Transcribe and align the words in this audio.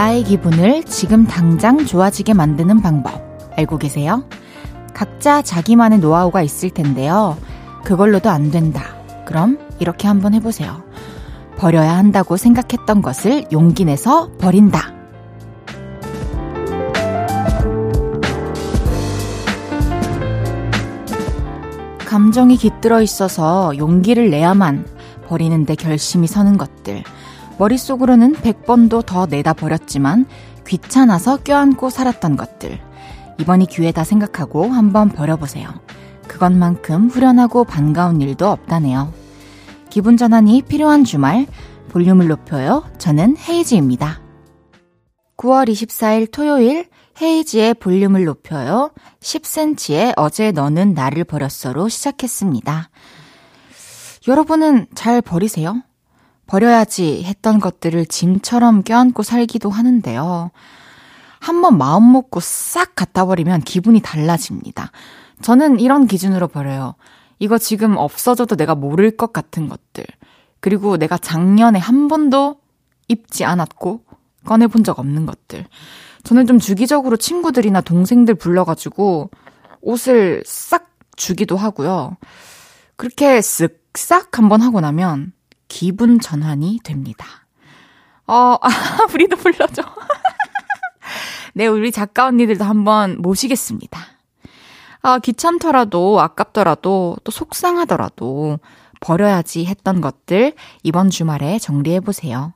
나의 0.00 0.24
기분을 0.24 0.84
지금 0.84 1.26
당장 1.26 1.84
좋아지게 1.84 2.32
만드는 2.32 2.80
방법 2.80 3.20
알고 3.54 3.76
계세요? 3.76 4.24
각자 4.94 5.42
자기만의 5.42 5.98
노하우가 5.98 6.40
있을 6.40 6.70
텐데요. 6.70 7.36
그걸로도 7.84 8.30
안 8.30 8.50
된다. 8.50 8.82
그럼 9.26 9.58
이렇게 9.78 10.08
한번 10.08 10.32
해보세요. 10.32 10.82
버려야 11.58 11.98
한다고 11.98 12.38
생각했던 12.38 13.02
것을 13.02 13.44
용기 13.52 13.84
내서 13.84 14.30
버린다. 14.38 14.94
감정이 22.06 22.56
깃들어 22.56 23.02
있어서 23.02 23.76
용기를 23.76 24.30
내야만 24.30 24.86
버리는데 25.26 25.74
결심이 25.74 26.26
서는 26.26 26.56
것들. 26.56 27.04
머릿속으로는 27.60 28.36
100번도 28.36 29.04
더 29.04 29.26
내다 29.26 29.52
버렸지만 29.52 30.24
귀찮아서 30.66 31.36
껴안고 31.36 31.90
살았던 31.90 32.36
것들. 32.36 32.80
이번이 33.38 33.66
기회다 33.66 34.02
생각하고 34.02 34.64
한번 34.64 35.10
버려보세요. 35.10 35.68
그것만큼 36.26 37.08
후련하고 37.08 37.64
반가운 37.64 38.22
일도 38.22 38.48
없다네요. 38.48 39.12
기분 39.90 40.16
전환이 40.16 40.62
필요한 40.62 41.04
주말, 41.04 41.46
볼륨을 41.90 42.28
높여요. 42.28 42.84
저는 42.96 43.36
헤이지입니다. 43.36 44.22
9월 45.36 45.68
24일 45.68 46.30
토요일, 46.30 46.88
헤이지의 47.20 47.74
볼륨을 47.74 48.24
높여요. 48.24 48.90
10cm의 49.20 50.14
어제 50.16 50.50
너는 50.52 50.94
나를 50.94 51.24
버렸어로 51.24 51.90
시작했습니다. 51.90 52.88
여러분은 54.28 54.86
잘 54.94 55.20
버리세요? 55.20 55.82
버려야지 56.50 57.22
했던 57.22 57.60
것들을 57.60 58.06
짐처럼 58.06 58.82
껴안고 58.82 59.22
살기도 59.22 59.70
하는데요. 59.70 60.50
한번 61.38 61.78
마음 61.78 62.10
먹고 62.10 62.40
싹 62.40 62.96
갖다 62.96 63.24
버리면 63.24 63.60
기분이 63.60 64.00
달라집니다. 64.00 64.90
저는 65.42 65.78
이런 65.78 66.08
기준으로 66.08 66.48
버려요. 66.48 66.96
이거 67.38 67.56
지금 67.56 67.96
없어져도 67.96 68.56
내가 68.56 68.74
모를 68.74 69.16
것 69.16 69.32
같은 69.32 69.68
것들. 69.68 70.04
그리고 70.58 70.96
내가 70.96 71.18
작년에 71.18 71.78
한 71.78 72.08
번도 72.08 72.56
입지 73.06 73.44
않았고 73.44 74.02
꺼내본 74.44 74.82
적 74.82 74.98
없는 74.98 75.26
것들. 75.26 75.66
저는 76.24 76.48
좀 76.48 76.58
주기적으로 76.58 77.16
친구들이나 77.16 77.80
동생들 77.80 78.34
불러가지고 78.34 79.30
옷을 79.82 80.42
싹 80.44 80.90
주기도 81.14 81.56
하고요. 81.56 82.16
그렇게 82.96 83.38
쓱싹 83.38 84.34
한번 84.34 84.62
하고 84.62 84.80
나면 84.80 85.32
기분 85.70 86.20
전환이 86.20 86.80
됩니다. 86.84 87.26
어, 88.26 88.58
아, 88.60 88.68
우리도 89.14 89.36
불러줘. 89.36 89.82
네, 91.54 91.66
우리 91.66 91.90
작가 91.90 92.26
언니들도 92.26 92.62
한번 92.62 93.22
모시겠습니다. 93.22 93.98
아, 95.00 95.18
귀찮더라도, 95.20 96.20
아깝더라도, 96.20 97.16
또 97.24 97.32
속상하더라도, 97.32 98.58
버려야지 99.00 99.64
했던 99.64 100.02
것들 100.02 100.52
이번 100.82 101.08
주말에 101.08 101.58
정리해보세요. 101.58 102.52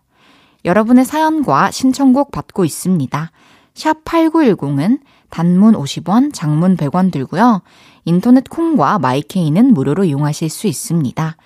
여러분의 0.67 1.07
사연과 1.07 1.71
신청곡 1.71 2.33
받고 2.33 2.67
있습니다. 2.67 3.31
샵 3.75 4.05
8910은 4.05 5.01
단문 5.31 5.75
50원, 5.75 6.35
장문 6.35 6.77
100원 6.77 7.11
들고요. 7.11 7.63
인터넷 8.05 8.49
콩과 8.49 8.99
마이케이는 8.99 9.73
무료로 9.73 10.05
이용하실 10.05 10.51
수 10.51 10.67
있습니다. 10.67 11.37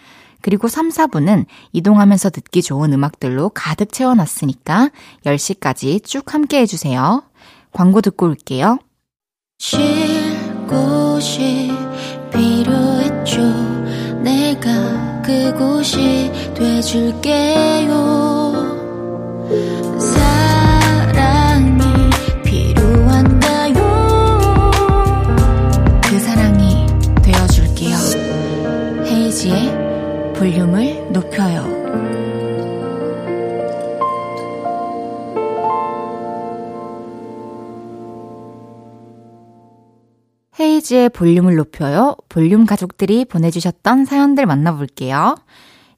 그리고 0.41 0.69
3, 0.69 0.91
4분은 0.91 1.47
이동하면서 1.73 2.31
듣기 2.31 2.63
좋은 2.63 2.93
음악들로 2.93 3.51
가득 3.51 3.93
채워놨으니까 3.93 4.91
10시까지 5.25 6.05
쭉 6.05 6.33
함께 6.33 6.61
해주세요. 6.61 7.23
광고 7.73 8.01
듣고 8.01 8.27
올게요. 8.27 8.79
쉴 9.59 9.79
곳이 10.67 11.71
필요했죠. 12.33 13.43
내가 14.23 15.23
그곳이 15.23 16.31
돼줄게요. 16.55 18.28
볼륨을 30.39 31.11
높여요. 31.11 31.67
헤이지의 40.61 41.09
볼륨을 41.09 41.57
높여요. 41.57 42.15
볼륨 42.29 42.67
가족들이 42.67 43.25
보내주셨던 43.25 44.05
사연들 44.05 44.47
만나볼게요. 44.47 45.35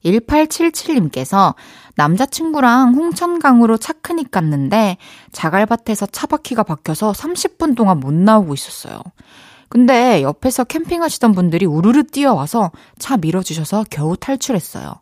1877님께서 0.03 1.53
남자친구랑 1.95 2.95
홍천강으로 2.95 3.77
차크닉 3.77 4.31
갔는데 4.31 4.97
자갈밭에서 5.31 6.07
차바퀴가 6.07 6.63
박혀서 6.63 7.11
30분 7.11 7.75
동안 7.75 7.99
못 7.99 8.11
나오고 8.11 8.55
있었어요. 8.55 9.03
근데 9.71 10.21
옆에서 10.21 10.65
캠핑하시던 10.65 11.31
분들이 11.31 11.65
우르르 11.65 12.03
뛰어와서 12.03 12.71
차 12.99 13.15
밀어주셔서 13.15 13.85
겨우 13.89 14.17
탈출했어요. 14.17 14.95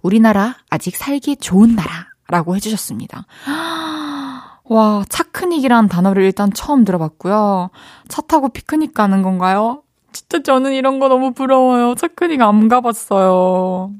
우리나라 0.00 0.54
아직 0.70 0.96
살기 0.96 1.38
좋은 1.38 1.74
나라라고 1.74 2.54
해주셨습니다. 2.54 3.26
와, 4.62 5.04
차크닉이라는 5.08 5.88
단어를 5.88 6.22
일단 6.22 6.52
처음 6.52 6.84
들어봤고요. 6.84 7.70
차 8.06 8.22
타고 8.22 8.48
피크닉 8.48 8.94
가는 8.94 9.22
건가요? 9.22 9.82
진짜 10.12 10.40
저는 10.40 10.72
이런 10.72 11.00
거 11.00 11.08
너무 11.08 11.32
부러워요. 11.32 11.96
차크닉 11.96 12.40
안 12.42 12.68
가봤어요. 12.68 13.90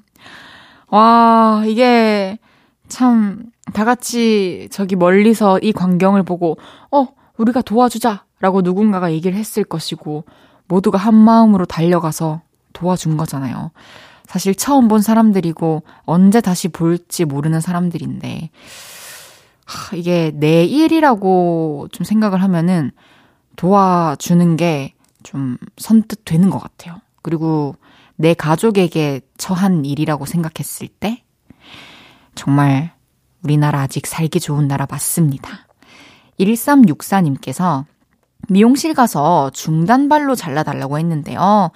와, 0.87 1.65
이게 1.67 2.39
참, 2.87 3.43
다 3.73 3.85
같이 3.85 4.69
저기 4.71 4.95
멀리서 4.95 5.59
이 5.59 5.73
광경을 5.73 6.23
보고, 6.23 6.59
어, 6.93 7.09
우리가 7.43 7.63
도와주자. 7.63 8.25
라고 8.41 8.63
누군가가 8.63 9.13
얘기를 9.13 9.37
했을 9.37 9.63
것이고, 9.63 10.25
모두가 10.67 10.99
한 10.99 11.15
마음으로 11.15 11.65
달려가서 11.65 12.43
도와준 12.73 13.17
거잖아요. 13.17 13.71
사실 14.27 14.55
처음 14.55 14.89
본 14.89 15.01
사람들이고, 15.01 15.83
언제 16.05 16.41
다시 16.41 16.69
볼지 16.69 17.25
모르는 17.25 17.61
사람들인데, 17.61 18.51
하, 19.65 19.97
이게 19.97 20.33
내 20.35 20.65
일이라고 20.65 21.89
좀 21.93 22.05
생각을 22.05 22.43
하면은 22.43 22.91
도와주는 23.57 24.57
게 24.57 24.95
좀 25.23 25.57
선뜻 25.79 26.25
되는 26.25 26.51
것 26.51 26.59
같아요. 26.59 27.01
그리고 27.23 27.77
내 28.17 28.35
가족에게 28.35 29.21
처한 29.39 29.85
일이라고 29.85 30.27
생각했을 30.27 30.89
때, 30.89 31.25
정말 32.35 32.93
우리나라 33.43 33.81
아직 33.81 34.07
살기 34.07 34.41
좋은 34.41 34.69
나라 34.69 34.87
맞습니다. 34.89 35.67
1364님께서 36.45 37.85
미용실 38.49 38.95
가서 38.95 39.51
중단발로 39.51 40.35
잘라달라고 40.35 40.99
했는데요. 40.99 41.71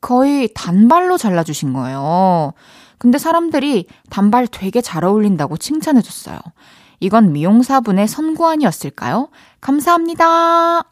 거의 0.00 0.48
단발로 0.54 1.18
잘라주신 1.18 1.72
거예요. 1.72 2.52
근데 2.98 3.18
사람들이 3.18 3.86
단발 4.10 4.46
되게 4.46 4.80
잘 4.80 5.04
어울린다고 5.04 5.56
칭찬해줬어요. 5.56 6.38
이건 7.00 7.32
미용사분의 7.32 8.08
선구안이었을까요? 8.08 9.28
감사합니다. 9.60 10.84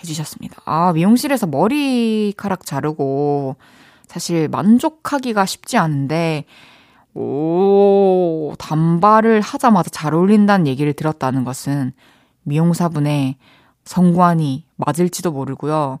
해주셨습니다. 0.00 0.62
아, 0.64 0.92
미용실에서 0.92 1.46
머리카락 1.46 2.64
자르고 2.66 3.56
사실 4.06 4.48
만족하기가 4.48 5.46
쉽지 5.46 5.76
않은데, 5.76 6.44
오, 7.14 8.54
단발을 8.58 9.40
하자마자 9.40 9.90
잘 9.90 10.14
어울린다는 10.14 10.66
얘기를 10.66 10.92
들었다는 10.92 11.44
것은 11.44 11.92
미용사분의 12.46 13.36
성관이 13.84 14.64
맞을지도 14.76 15.32
모르고요. 15.32 16.00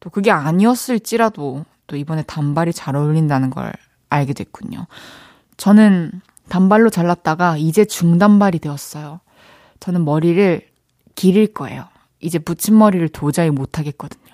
또 0.00 0.10
그게 0.10 0.30
아니었을지라도 0.30 1.64
또 1.86 1.96
이번에 1.96 2.22
단발이 2.22 2.72
잘 2.72 2.96
어울린다는 2.96 3.50
걸 3.50 3.72
알게 4.10 4.32
됐군요. 4.32 4.86
저는 5.56 6.20
단발로 6.48 6.90
잘랐다가 6.90 7.56
이제 7.56 7.84
중단발이 7.84 8.58
되었어요. 8.58 9.20
저는 9.80 10.04
머리를 10.04 10.66
기를 11.14 11.46
거예요. 11.46 11.84
이제 12.20 12.38
붙임머리를 12.38 13.08
도저히 13.10 13.50
못하겠거든요. 13.50 14.24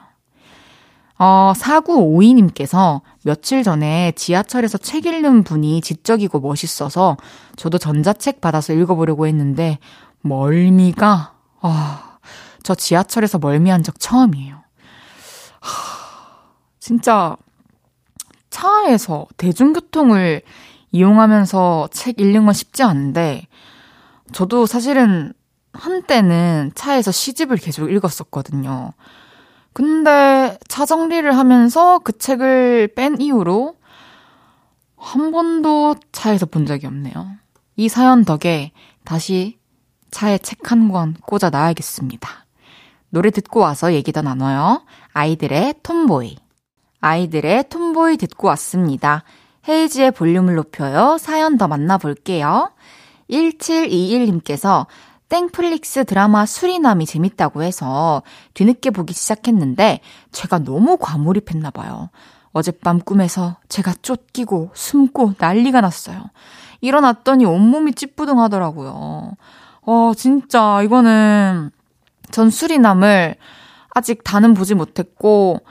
어, 1.19 1.53
4952님께서 1.55 3.03
며칠 3.25 3.63
전에 3.63 4.13
지하철에서 4.17 4.79
책 4.79 5.05
읽는 5.05 5.45
분이 5.45 5.83
지적이고 5.83 6.41
멋있어서 6.41 7.19
저도 7.57 7.77
전자책 7.77 8.41
받아서 8.41 8.73
읽어보려고 8.73 9.27
했는데 9.27 9.79
멀미가, 10.23 11.35
아, 11.61 12.19
저 12.63 12.75
지하철에서 12.75 13.39
멀미한 13.39 13.83
적 13.83 13.99
처음이에요. 13.99 14.63
하, 15.61 16.41
진짜 16.79 17.37
차에서 18.51 19.27
대중교통을 19.37 20.43
이용하면서 20.93 21.89
책 21.93 22.21
읽는 22.21 22.47
건 22.47 22.55
쉽지 22.55 22.83
않은데, 22.83 23.47
저도 24.33 24.67
사실은 24.67 25.33
한때는 25.73 26.73
차에서 26.75 27.13
시집을 27.13 27.57
계속 27.57 27.91
읽었었거든요. 27.91 28.93
근데 29.73 30.59
차 30.67 30.85
정리를 30.85 31.37
하면서 31.37 32.01
그 32.01 32.17
책을 32.19 32.93
뺀 32.97 33.21
이후로 33.21 33.77
한 34.97 35.31
번도 35.31 35.95
차에서 36.13 36.47
본 36.47 36.67
적이 36.67 36.87
없네요. 36.89 37.37
이 37.77 37.89
사연 37.89 38.25
덕에 38.25 38.73
다시 39.05 39.60
차에 40.11 40.39
책 40.39 40.59
한 40.71 40.91
권 40.91 41.15
꽂아 41.27 41.51
놔야겠습니다. 41.51 42.29
노래 43.11 43.31
듣고 43.31 43.61
와서 43.61 43.93
얘기 43.93 44.13
더 44.13 44.23
나눠요. 44.23 44.85
아이들의 45.13 45.75
톰보이. 45.83 46.37
아이들의 47.01 47.69
톰보이 47.69 48.17
듣고 48.19 48.49
왔습니다. 48.49 49.25
헤이지의 49.69 50.13
볼륨을 50.13 50.55
높여요. 50.55 51.17
사연 51.19 51.59
더 51.59 51.67
만나볼게요. 51.69 52.71
1721님께서 53.31 54.87
땡플릭스 55.29 56.05
드라마 56.05 56.45
수리남이 56.47 57.07
재밌다고 57.07 57.63
해서 57.63 58.23
뒤늦게 58.55 58.91
보기 58.91 59.15
시작했는데 59.15 60.01
제가 60.33 60.59
너무 60.59 60.97
과몰입했나 60.99 61.71
봐요. 61.71 62.11
어젯밤 62.53 62.99
꿈에서 63.01 63.57
제가 63.69 63.95
쫓기고 64.03 64.71
숨고 64.75 65.35
난리가 65.39 65.81
났어요. 65.81 66.31
일어났더니 66.81 67.45
온몸이 67.45 67.93
찌뿌둥하더라고요. 67.95 69.33
어, 69.91 70.13
진짜 70.15 70.83
이거는 70.83 71.71
전 72.31 72.49
수리남을 72.49 73.35
아직 73.93 74.23
다는 74.23 74.55
보지 74.55 74.77
못했고 74.77 75.63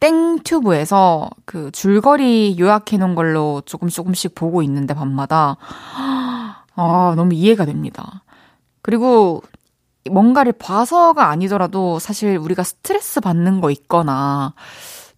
땡튜브에서 0.00 1.30
그 1.44 1.70
줄거리 1.70 2.56
요약해 2.58 2.96
놓은 2.98 3.14
걸로 3.14 3.62
조금 3.66 3.88
조금씩 3.88 4.34
보고 4.34 4.62
있는데 4.62 4.94
밤마다 4.94 5.58
아, 6.74 7.14
너무 7.16 7.34
이해가 7.34 7.66
됩니다. 7.66 8.24
그리고 8.82 9.42
뭔가를 10.10 10.54
봐서가 10.54 11.28
아니더라도 11.28 12.00
사실 12.00 12.36
우리가 12.36 12.64
스트레스 12.64 13.20
받는 13.20 13.60
거 13.60 13.70
있거나 13.70 14.54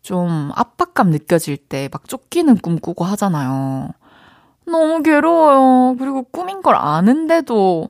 좀 0.03 0.51
압박감 0.55 1.09
느껴질 1.09 1.57
때 1.57 1.89
막 1.91 2.07
쫓기는 2.07 2.59
꿈 2.59 2.79
꾸고 2.79 3.07
하잖아요. 3.07 3.89
너무 4.67 5.03
괴로워요. 5.03 5.97
그리고 5.99 6.25
꿈인 6.25 6.61
걸 6.61 6.77
아는데도 6.77 7.89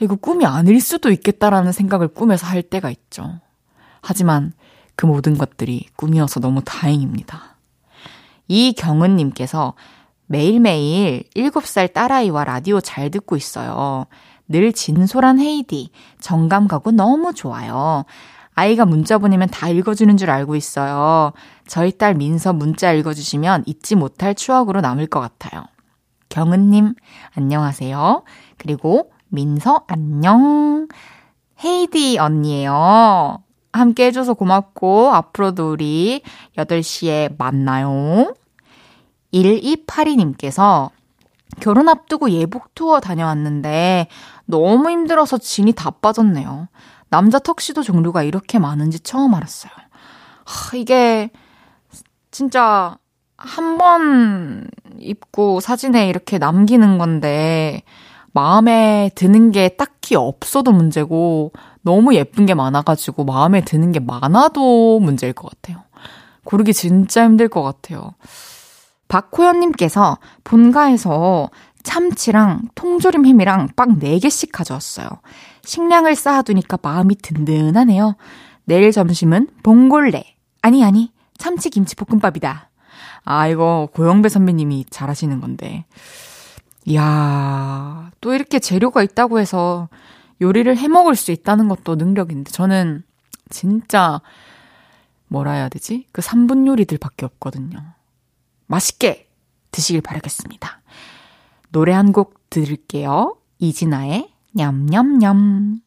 이거 0.00 0.14
꿈이 0.16 0.46
아닐 0.46 0.80
수도 0.80 1.10
있겠다라는 1.10 1.72
생각을 1.72 2.08
꿈에서 2.08 2.46
할 2.46 2.62
때가 2.62 2.90
있죠. 2.90 3.40
하지만 4.00 4.52
그 4.96 5.06
모든 5.06 5.36
것들이 5.36 5.86
꿈이어서 5.96 6.40
너무 6.40 6.62
다행입니다. 6.64 7.56
이경은님께서 8.48 9.74
매일매일 10.26 11.24
7살 11.34 11.92
딸아이와 11.92 12.44
라디오 12.44 12.80
잘 12.80 13.10
듣고 13.10 13.36
있어요. 13.36 14.06
늘 14.48 14.72
진솔한 14.72 15.38
헤이디, 15.38 15.90
정감 16.20 16.68
가고 16.68 16.90
너무 16.90 17.34
좋아요. 17.34 18.04
아이가 18.54 18.84
문자 18.84 19.18
보내면 19.18 19.48
다 19.48 19.68
읽어주는 19.68 20.16
줄 20.16 20.30
알고 20.30 20.56
있어요. 20.56 21.32
저희 21.66 21.96
딸 21.96 22.14
민서 22.14 22.52
문자 22.52 22.92
읽어주시면 22.92 23.64
잊지 23.66 23.94
못할 23.94 24.34
추억으로 24.34 24.80
남을 24.80 25.06
것 25.06 25.20
같아요. 25.20 25.64
경은님, 26.28 26.94
안녕하세요. 27.36 28.24
그리고 28.56 29.12
민서, 29.28 29.84
안녕. 29.86 30.88
헤이디 31.64 32.18
언니예요. 32.18 33.42
함께 33.72 34.06
해줘서 34.06 34.34
고맙고, 34.34 35.10
앞으로도 35.14 35.70
우리 35.72 36.22
8시에 36.56 37.34
만나요. 37.38 38.34
1282님께서 39.32 40.90
결혼 41.60 41.88
앞두고 41.88 42.30
예복 42.30 42.74
투어 42.74 43.00
다녀왔는데 43.00 44.08
너무 44.46 44.90
힘들어서 44.90 45.38
진이 45.38 45.72
다 45.72 45.90
빠졌네요. 45.90 46.68
남자 47.10 47.38
턱시도 47.38 47.82
종류가 47.82 48.22
이렇게 48.22 48.58
많은지 48.58 49.00
처음 49.00 49.34
알았어요. 49.34 49.72
하, 50.44 50.76
이게 50.76 51.30
진짜 52.30 52.96
한 53.36 53.78
번 53.78 54.68
입고 54.98 55.60
사진에 55.60 56.08
이렇게 56.08 56.38
남기는 56.38 56.98
건데 56.98 57.82
마음에 58.38 59.10
드는 59.16 59.50
게 59.50 59.68
딱히 59.70 60.14
없어도 60.14 60.70
문제고 60.70 61.50
너무 61.82 62.14
예쁜 62.14 62.46
게 62.46 62.54
많아가지고 62.54 63.24
마음에 63.24 63.64
드는 63.64 63.90
게 63.90 63.98
많아도 63.98 65.00
문제일 65.00 65.32
것 65.32 65.50
같아요. 65.50 65.82
고르기 66.44 66.72
진짜 66.72 67.24
힘들 67.24 67.48
것 67.48 67.64
같아요. 67.64 68.14
박호연님께서 69.08 70.18
본가에서 70.44 71.50
참치랑 71.82 72.68
통조림 72.76 73.26
햄이랑 73.26 73.70
빵 73.74 73.98
4개씩 73.98 74.50
가져왔어요. 74.52 75.08
식량을 75.64 76.14
쌓아두니까 76.14 76.78
마음이 76.80 77.16
든든하네요. 77.16 78.14
내일 78.66 78.92
점심은 78.92 79.48
봉골레. 79.64 80.22
아니, 80.62 80.84
아니, 80.84 81.10
참치 81.38 81.70
김치 81.70 81.96
볶음밥이다. 81.96 82.70
아, 83.24 83.48
이거 83.48 83.88
고영배 83.94 84.28
선배님이 84.28 84.84
잘하시는 84.90 85.40
건데. 85.40 85.86
이야, 86.88 88.10
또 88.22 88.32
이렇게 88.32 88.58
재료가 88.58 89.02
있다고 89.02 89.38
해서 89.40 89.88
요리를 90.40 90.74
해 90.76 90.88
먹을 90.88 91.16
수 91.16 91.32
있다는 91.32 91.68
것도 91.68 91.96
능력인데, 91.96 92.50
저는 92.50 93.02
진짜, 93.50 94.22
뭐라 95.28 95.52
해야 95.52 95.68
되지? 95.68 96.06
그 96.12 96.22
3분 96.22 96.66
요리들밖에 96.66 97.26
없거든요. 97.26 97.78
맛있게 98.66 99.28
드시길 99.70 100.00
바라겠습니다. 100.00 100.80
노래 101.70 101.92
한 101.92 102.12
곡 102.12 102.48
들을게요. 102.48 103.36
이진아의 103.58 104.32
냠냠냠. 104.54 105.80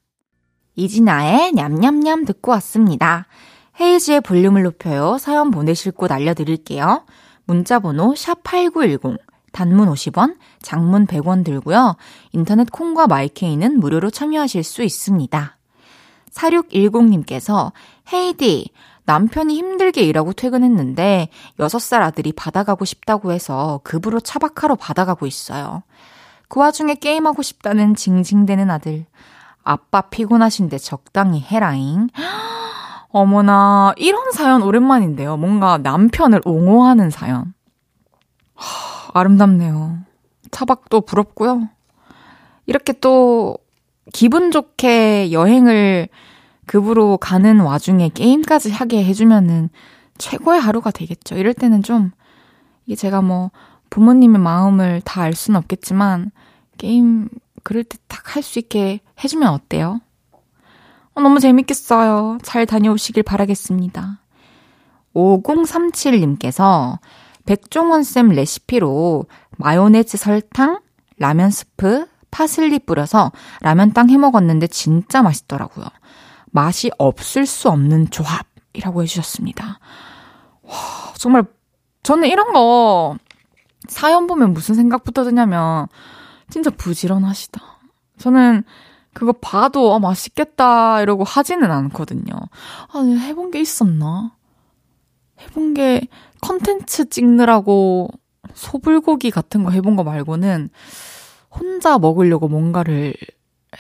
이진아의 0.75 1.53
냠냠냠 1.53 2.25
듣고 2.25 2.51
왔습니다. 2.51 3.25
헤이즈의 3.79 4.21
볼륨을 4.21 4.61
높여요. 4.61 5.17
사연 5.17 5.49
보내실 5.49 5.93
곳 5.93 6.11
알려드릴게요. 6.11 7.05
문자번호 7.45 8.13
샵8910, 8.13 9.17
단문 9.51 9.89
50원, 9.89 10.37
장문 10.61 11.07
100원 11.07 11.43
들고요. 11.43 11.95
인터넷 12.31 12.71
콩과 12.71 13.07
마이케이는 13.07 13.79
무료로 13.79 14.09
참여하실 14.09 14.63
수 14.63 14.83
있습니다. 14.83 15.57
4610님께서 16.31 17.71
헤이디, 18.11 18.69
남편이 19.05 19.55
힘들게 19.55 20.01
일하고 20.01 20.33
퇴근했는데 20.33 21.29
6살 21.59 22.01
아들이 22.01 22.31
받아가고 22.31 22.85
싶다고 22.85 23.31
해서 23.31 23.81
급으로 23.83 24.19
차박하러 24.19 24.75
받아가고 24.75 25.27
있어요. 25.27 25.83
그 26.47 26.59
와중에 26.59 26.95
게임하고 26.95 27.41
싶다는 27.41 27.95
징징대는 27.95 28.69
아들. 28.69 29.05
아빠 29.63 30.01
피곤하신데 30.01 30.77
적당히 30.79 31.41
해라잉. 31.41 32.09
어머나, 33.09 33.93
이런 33.97 34.31
사연 34.31 34.61
오랜만인데요. 34.61 35.35
뭔가 35.37 35.77
남편을 35.77 36.41
옹호하는 36.45 37.09
사연. 37.09 37.53
하, 39.13 39.19
아름답네요. 39.19 39.99
차박도 40.51 41.01
부럽고요. 41.01 41.69
이렇게 42.65 42.93
또 42.93 43.57
기분 44.13 44.51
좋게 44.51 45.31
여행을 45.31 46.09
급으로 46.65 47.17
가는 47.17 47.59
와중에 47.59 48.09
게임까지 48.09 48.71
하게 48.71 49.03
해주면은 49.03 49.69
최고의 50.17 50.59
하루가 50.59 50.91
되겠죠. 50.91 51.35
이럴 51.35 51.53
때는 51.53 51.83
좀, 51.83 52.11
이게 52.85 52.95
제가 52.95 53.21
뭐 53.21 53.51
부모님의 53.89 54.39
마음을 54.39 55.01
다 55.03 55.21
알 55.21 55.33
수는 55.33 55.57
없겠지만, 55.57 56.31
게임 56.77 57.27
그럴 57.63 57.83
때 57.83 57.97
딱 58.07 58.35
할 58.35 58.43
수 58.43 58.59
있게 58.59 58.99
해주면 59.23 59.49
어때요? 59.49 59.99
어, 61.13 61.21
너무 61.21 61.39
재밌겠어요. 61.39 62.37
잘 62.43 62.65
다녀오시길 62.65 63.23
바라겠습니다. 63.23 64.19
5037님께서 65.13 66.99
백종원쌤 67.45 68.29
레시피로 68.29 69.25
마요네즈 69.57 70.17
설탕, 70.17 70.81
라면 71.17 71.51
스프, 71.51 72.07
파슬리 72.31 72.79
뿌려서 72.79 73.31
라면땅 73.61 74.09
해 74.09 74.17
먹었는데 74.17 74.67
진짜 74.67 75.21
맛있더라고요. 75.21 75.85
맛이 76.51 76.89
없을 76.97 77.45
수 77.45 77.69
없는 77.69 78.09
조합이라고 78.09 79.03
해주셨습니다. 79.03 79.79
와, 80.63 80.73
정말, 81.17 81.43
저는 82.03 82.27
이런 82.27 82.53
거, 82.53 83.17
사연 83.87 84.27
보면 84.27 84.53
무슨 84.53 84.75
생각부터 84.75 85.23
드냐면, 85.23 85.87
진짜 86.49 86.69
부지런하시다. 86.69 87.61
저는 88.17 88.63
그거 89.13 89.33
봐도, 89.33 89.93
아, 89.93 89.99
맛있겠다, 89.99 91.01
이러고 91.01 91.23
하지는 91.23 91.69
않거든요. 91.69 92.33
아, 92.93 92.99
해본 92.99 93.51
게 93.51 93.59
있었나? 93.59 94.35
해본 95.41 95.73
게, 95.73 96.07
컨텐츠 96.41 97.09
찍느라고 97.09 98.09
소불고기 98.53 99.31
같은 99.31 99.63
거 99.63 99.71
해본 99.71 99.95
거 99.95 100.03
말고는 100.03 100.69
혼자 101.49 101.97
먹으려고 101.97 102.47
뭔가를 102.47 103.13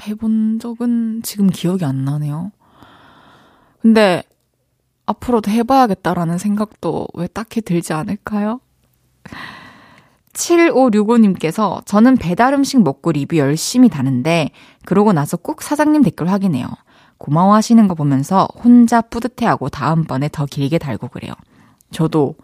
해본 0.07 0.59
적은 0.59 1.21
지금 1.23 1.49
기억이 1.49 1.85
안 1.85 2.05
나네요. 2.05 2.51
근데 3.81 4.23
앞으로도 5.05 5.51
해봐야겠다라는 5.51 6.37
생각도 6.37 7.07
왜 7.13 7.27
딱히 7.27 7.61
들지 7.61 7.93
않을까요? 7.93 8.61
7565님께서 10.33 11.85
저는 11.85 12.15
배달 12.17 12.53
음식 12.53 12.81
먹고 12.81 13.11
리뷰 13.11 13.37
열심히 13.37 13.89
다는데 13.89 14.51
그러고 14.85 15.11
나서 15.11 15.35
꼭 15.35 15.61
사장님 15.61 16.03
댓글 16.03 16.29
확인해요. 16.29 16.67
고마워하시는 17.17 17.87
거 17.87 17.95
보면서 17.95 18.47
혼자 18.63 19.01
뿌듯해하고 19.01 19.69
다음번에 19.69 20.29
더 20.31 20.45
길게 20.45 20.77
달고 20.77 21.09
그래요. 21.09 21.33
저도 21.91 22.35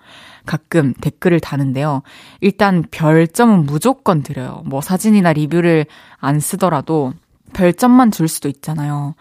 가끔 0.46 0.94
댓글을 0.94 1.40
다는데요. 1.40 2.02
일단 2.42 2.84
별점은 2.90 3.66
무조건 3.66 4.24
드려요. 4.24 4.64
뭐 4.66 4.82
사진이나 4.82 5.34
리뷰를 5.34 5.86
안 6.18 6.40
쓰더라도 6.40 7.14
별점만 7.54 8.12
줄 8.12 8.28
수도 8.28 8.48
있잖아요. 8.50 9.16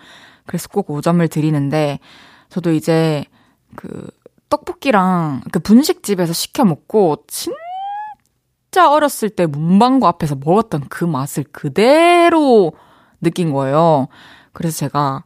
그래서 0.46 0.68
꼭 0.68 0.88
5점을 0.88 1.28
드리는데 1.30 1.98
저도 2.48 2.72
이제 2.72 3.24
그 3.74 4.08
떡볶이랑 4.48 5.42
그 5.50 5.58
분식집에서 5.58 6.32
시켜 6.32 6.64
먹고 6.64 7.24
진짜 7.26 8.90
어렸을 8.90 9.28
때 9.28 9.46
문방구 9.46 10.06
앞에서 10.06 10.36
먹었던 10.36 10.84
그 10.88 11.04
맛을 11.04 11.44
그대로 11.50 12.72
느낀 13.20 13.52
거예요. 13.52 14.06
그래서 14.52 14.78
제가 14.78 15.24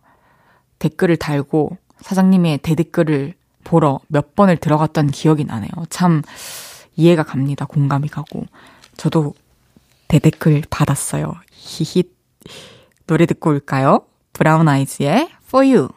댓글을 0.79 1.17
달고 1.17 1.77
사장님의 2.01 2.59
대댓글을 2.59 3.35
보러 3.65 4.01
몇 4.09 4.35
번을 4.35 4.57
들어갔던 4.57 5.09
기억이 5.09 5.45
나네요. 5.45 5.71
참 5.91 6.23
이해가 6.97 7.23
갑니다. 7.23 7.65
공감이 7.65 8.09
가고. 8.09 8.45
저도 8.97 9.35
대댓글 10.09 10.65
받았어요. 10.71 11.35
히히. 11.53 12.05
노래 13.07 13.27
듣고 13.27 13.51
올까요? 13.51 14.01
브라운 14.33 14.69
아이즈의 14.69 15.31
For 15.47 15.67
You. 15.67 15.89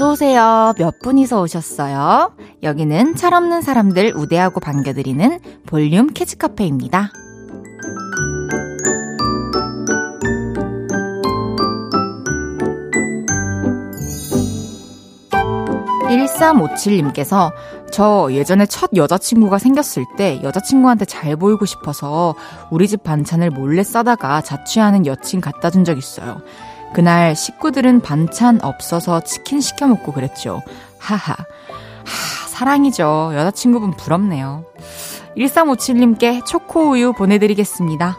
어서오세요. 0.00 0.72
몇 0.78 0.98
분이서 1.00 1.42
오셨어요? 1.42 2.32
여기는 2.62 3.16
철없는 3.16 3.60
사람들 3.60 4.14
우대하고 4.16 4.58
반겨드리는 4.58 5.38
볼륨 5.66 6.06
키즈카페입니다. 6.06 7.10
1357님께서 16.08 17.52
저 17.92 18.28
예전에 18.32 18.66
첫 18.66 18.90
여자친구가 18.94 19.58
생겼을 19.58 20.04
때 20.16 20.40
여자친구한테 20.42 21.04
잘 21.04 21.36
보이고 21.36 21.66
싶어서 21.66 22.34
우리 22.70 22.88
집 22.88 23.02
반찬을 23.04 23.50
몰래 23.50 23.82
싸다가 23.82 24.40
자취하는 24.40 25.04
여친 25.06 25.40
갖다 25.40 25.70
준 25.70 25.84
적 25.84 25.98
있어요. 25.98 26.40
그날 26.92 27.36
식구들은 27.36 28.00
반찬 28.00 28.60
없어서 28.62 29.20
치킨 29.20 29.60
시켜 29.60 29.86
먹고 29.86 30.12
그랬죠. 30.12 30.62
하하. 30.98 31.34
하, 31.34 32.48
사랑이죠. 32.48 33.32
여자친구분 33.34 33.92
부럽네요. 33.92 34.64
1357님께 35.36 36.44
초코우유 36.44 37.12
보내드리겠습니다. 37.12 38.16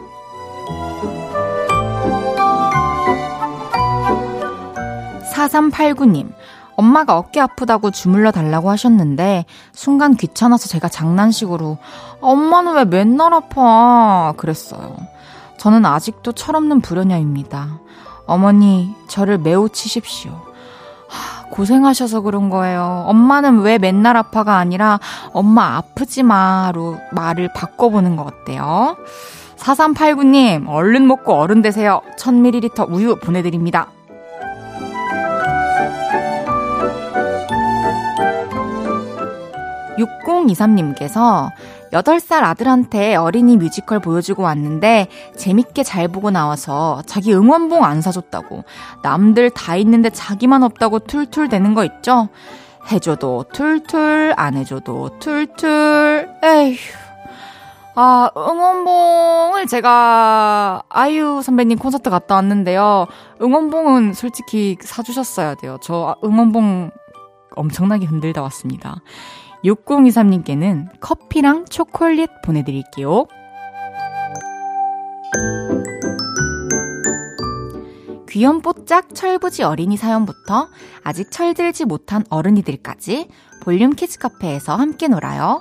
4389님, 5.34 6.32
엄마가 6.76 7.16
어깨 7.18 7.40
아프다고 7.40 7.90
주물러 7.90 8.30
달라고 8.30 8.70
하셨는데 8.70 9.44
순간 9.72 10.14
귀찮아서 10.16 10.68
제가 10.68 10.88
장난식으로 10.88 11.78
엄마는 12.20 12.74
왜 12.74 12.84
맨날 12.84 13.34
아파? 13.34 14.34
그랬어요. 14.36 14.96
저는 15.58 15.84
아직도 15.86 16.32
철없는 16.32 16.80
불효녀입니다. 16.80 17.81
어머니, 18.26 18.94
저를 19.08 19.38
매우 19.38 19.68
치십시오. 19.68 20.32
하, 21.08 21.48
고생하셔서 21.50 22.22
그런 22.22 22.50
거예요. 22.50 23.04
엄마는 23.06 23.60
왜 23.60 23.78
맨날 23.78 24.16
아파가 24.16 24.56
아니라 24.56 24.98
엄마 25.32 25.76
아프지 25.76 26.22
마로 26.22 26.98
말을 27.12 27.50
바꿔보는 27.54 28.16
거 28.16 28.22
어때요? 28.22 28.96
4389님, 29.56 30.68
얼른 30.68 31.06
먹고 31.06 31.34
어른 31.34 31.62
되세요. 31.62 32.00
1000ml 32.18 32.90
우유 32.90 33.16
보내드립니다. 33.16 33.88
6023님께서 39.98 41.50
8살 41.92 42.42
아들한테 42.42 43.14
어린이 43.16 43.56
뮤지컬 43.56 44.00
보여주고 44.00 44.42
왔는데 44.42 45.08
재밌게 45.36 45.82
잘 45.82 46.08
보고 46.08 46.30
나와서 46.30 47.02
자기 47.06 47.34
응원봉 47.34 47.84
안 47.84 48.00
사줬다고. 48.00 48.64
남들 49.02 49.50
다 49.50 49.76
있는데 49.76 50.10
자기만 50.10 50.62
없다고 50.62 51.00
툴툴 51.00 51.48
대는 51.48 51.74
거 51.74 51.84
있죠? 51.84 52.28
해줘도 52.90 53.44
툴툴 53.52 54.32
안 54.36 54.56
해줘도 54.56 55.18
툴툴. 55.18 56.28
에휴. 56.42 56.76
아 57.94 58.30
응원봉을 58.34 59.66
제가 59.66 60.82
아이유 60.88 61.42
선배님 61.44 61.76
콘서트 61.78 62.08
갔다 62.08 62.36
왔는데요. 62.36 63.06
응원봉은 63.42 64.14
솔직히 64.14 64.78
사주셨어야 64.80 65.56
돼요. 65.56 65.76
저 65.82 66.16
응원봉 66.24 66.90
엄청나게 67.54 68.06
흔들다 68.06 68.40
왔습니다 68.42 69.02
6023님께는 69.64 70.88
커피랑 71.00 71.66
초콜릿 71.66 72.30
보내드릴게요. 72.42 73.26
귀염뽀짝 78.28 79.14
철부지 79.14 79.62
어린이 79.62 79.96
사연부터 79.96 80.68
아직 81.04 81.30
철들지 81.30 81.84
못한 81.84 82.24
어른이들까지 82.30 83.28
볼륨 83.62 83.92
키즈 83.92 84.18
카페에서 84.18 84.74
함께 84.74 85.06
놀아요. 85.06 85.60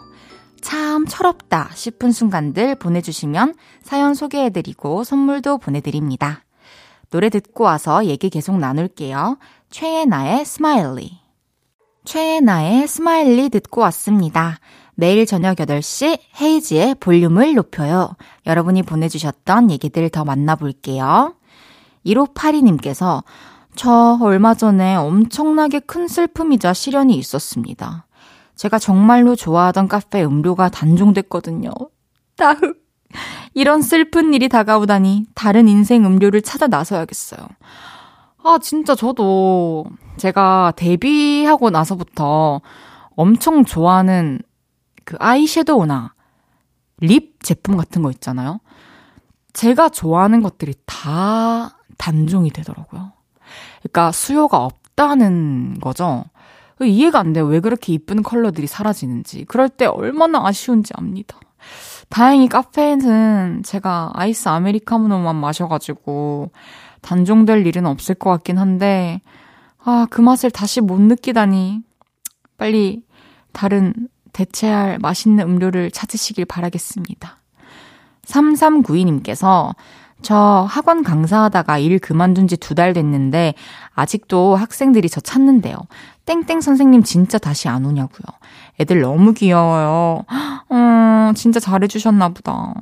참 0.62 1.06
철없다 1.06 1.72
싶은 1.74 2.12
순간들 2.12 2.76
보내주시면 2.76 3.56
사연 3.82 4.14
소개해드리고 4.14 5.04
선물도 5.04 5.58
보내드립니다. 5.58 6.46
노래 7.10 7.30
듣고 7.30 7.66
와서 7.66 8.06
얘기 8.06 8.30
계속 8.30 8.58
나눌게요. 8.58 9.38
최예나의 9.70 10.46
Smiley. 10.46 11.21
최예나의 12.04 12.88
Smiley 12.88 13.50
듣고 13.50 13.82
왔습니다. 13.82 14.60
매일 14.96 15.26
저녁 15.26 15.58
8시 15.58 16.20
헤이즈의 16.40 16.96
볼륨을 16.96 17.54
높여요. 17.56 18.16
여러분이 18.46 18.84
보내주셨던 18.84 19.72
얘기들 19.72 20.10
더 20.10 20.24
만나볼게요. 20.26 21.36
1582님께서 22.06 23.24
저 23.76 24.18
얼마 24.22 24.54
전에 24.54 24.96
엄청나게 24.96 25.80
큰 25.80 26.08
슬픔이자 26.08 26.74
시련이 26.74 27.16
있었습니다. 27.16 28.06
제가 28.56 28.80
정말로 28.80 29.36
좋아하던 29.36 29.88
카페 29.88 30.24
음료가 30.24 30.70
단종됐거든요. 30.70 31.72
따흑. 32.36 32.78
이런 33.54 33.82
슬픈 33.82 34.34
일이 34.34 34.50
다가오다니 34.50 35.26
다른 35.36 35.68
인생 35.68 36.06
음료를 36.06 36.42
찾아 36.42 36.68
나서야겠어요. 36.68 37.40
아, 38.44 38.58
진짜 38.60 38.96
저도 38.96 39.86
제가 40.18 40.74
데뷔하고 40.76 41.70
나서부터 41.70 42.62
엄청 43.16 43.66
좋아하는 43.66 44.40
그 45.06 45.16
아이섀도우나 45.20 46.14
립 47.02 47.44
제품 47.44 47.78
같은 47.78 48.02
거 48.02 48.12
있잖아요. 48.12 48.60
제가 49.54 49.90
좋아하는 49.90 50.42
것들이 50.42 50.74
다 50.86 51.78
단종이 51.98 52.50
되더라고요. 52.52 53.12
그러니까 53.82 54.12
수요가 54.12 54.64
없다는 54.64 55.80
거죠. 55.82 56.26
이해가 56.82 57.20
안 57.20 57.34
돼요. 57.34 57.46
왜 57.46 57.60
그렇게 57.60 57.94
이쁜 57.94 58.24
컬러들이 58.24 58.66
사라지는지. 58.66 59.46
그럴 59.46 59.70
때 59.70 59.86
얼마나 59.86 60.46
아쉬운지 60.46 60.94
압니다. 60.96 61.38
다행히 62.10 62.50
카페에는 62.50 63.62
제가 63.64 64.12
아이스 64.14 64.50
아메리카노만 64.50 65.36
마셔가지고 65.36 66.52
단종될 67.02 67.66
일은 67.68 67.86
없을 67.86 68.16
것 68.16 68.30
같긴 68.32 68.58
한데, 68.58 69.22
아, 69.84 70.06
그 70.10 70.22
맛을 70.22 70.52
다시 70.52 70.82
못 70.82 71.00
느끼다니. 71.02 71.82
빨리 72.58 73.04
다른 73.54 73.94
대체할 74.34 75.00
맛있는 75.00 75.44
음료를 75.48 75.92
찾으시길 75.92 76.46
바라겠습니다. 76.46 77.38
3392님께서 78.26 79.74
저 80.22 80.68
학원 80.70 81.04
강사하다가 81.04 81.80
일 81.80 81.98
그만둔 82.00 82.48
지 82.48 82.56
두 82.58 82.76
달 82.76 82.94
됐는데 82.94 83.56
아직도 83.96 84.56
학생들이 84.56 85.10
저 85.10 85.20
찾는데요. 85.20 85.76
땡땡 86.26 86.62
선생님 86.62 87.02
진짜 87.04 87.40
다시 87.40 87.68
안 87.68 87.86
오냐고요. 87.86 88.26
애들 88.80 89.02
너무 89.02 89.34
귀여워요. 89.34 90.24
음, 90.72 91.34
진짜 91.36 91.60
잘해주셨나 91.60 92.30
보다. 92.30 92.74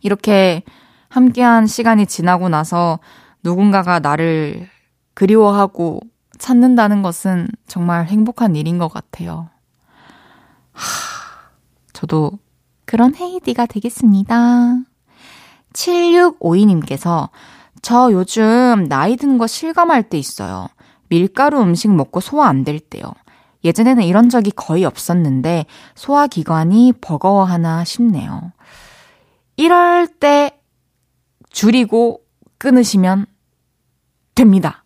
이렇게 0.00 0.62
함께한 1.08 1.66
시간이 1.66 2.06
지나고 2.06 2.48
나서 2.48 3.00
누군가가 3.48 3.98
나를 3.98 4.68
그리워하고 5.14 6.00
찾는다는 6.38 7.00
것은 7.00 7.48
정말 7.66 8.06
행복한 8.06 8.54
일인 8.56 8.76
것 8.76 8.88
같아요. 8.88 9.48
하, 10.72 10.82
저도 11.94 12.32
그런 12.84 13.14
헤이디가 13.16 13.64
되겠습니다. 13.64 14.74
7652님께서 15.72 17.30
저 17.80 18.12
요즘 18.12 18.86
나이 18.86 19.16
든 19.16 19.38
거 19.38 19.46
실감할 19.46 20.10
때 20.10 20.18
있어요. 20.18 20.68
밀가루 21.08 21.62
음식 21.62 21.90
먹고 21.90 22.20
소화 22.20 22.48
안 22.48 22.64
될 22.64 22.78
때요. 22.80 23.04
예전에는 23.64 24.02
이런 24.02 24.28
적이 24.28 24.50
거의 24.50 24.84
없었는데 24.84 25.64
소화기관이 25.94 26.92
버거워하나 27.00 27.84
싶네요. 27.84 28.52
이럴 29.56 30.06
때 30.06 30.60
줄이고 31.50 32.20
끊으시면 32.58 33.24
됩니다. 34.38 34.84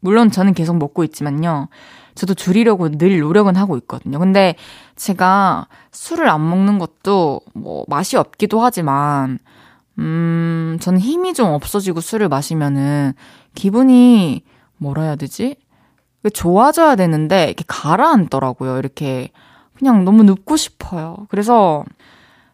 물론 0.00 0.30
저는 0.30 0.52
계속 0.52 0.76
먹고 0.76 1.04
있지만요. 1.04 1.68
저도 2.14 2.34
줄이려고 2.34 2.90
늘 2.90 3.20
노력은 3.20 3.56
하고 3.56 3.76
있거든요. 3.78 4.18
근데 4.18 4.56
제가 4.96 5.68
술을 5.92 6.28
안 6.28 6.48
먹는 6.48 6.78
것도 6.78 7.40
뭐 7.54 7.84
맛이 7.88 8.16
없기도 8.16 8.60
하지만, 8.60 9.38
음, 9.98 10.78
저는 10.80 10.98
힘이 10.98 11.34
좀 11.34 11.52
없어지고 11.52 12.00
술을 12.00 12.28
마시면은 12.28 13.12
기분이 13.54 14.42
뭐라 14.76 15.02
해야 15.02 15.16
되지? 15.16 15.56
좋아져야 16.34 16.96
되는데 16.96 17.44
이렇게 17.46 17.64
가라앉더라고요. 17.66 18.78
이렇게 18.78 19.30
그냥 19.74 20.04
너무 20.04 20.22
눕고 20.24 20.56
싶어요. 20.56 21.26
그래서 21.28 21.84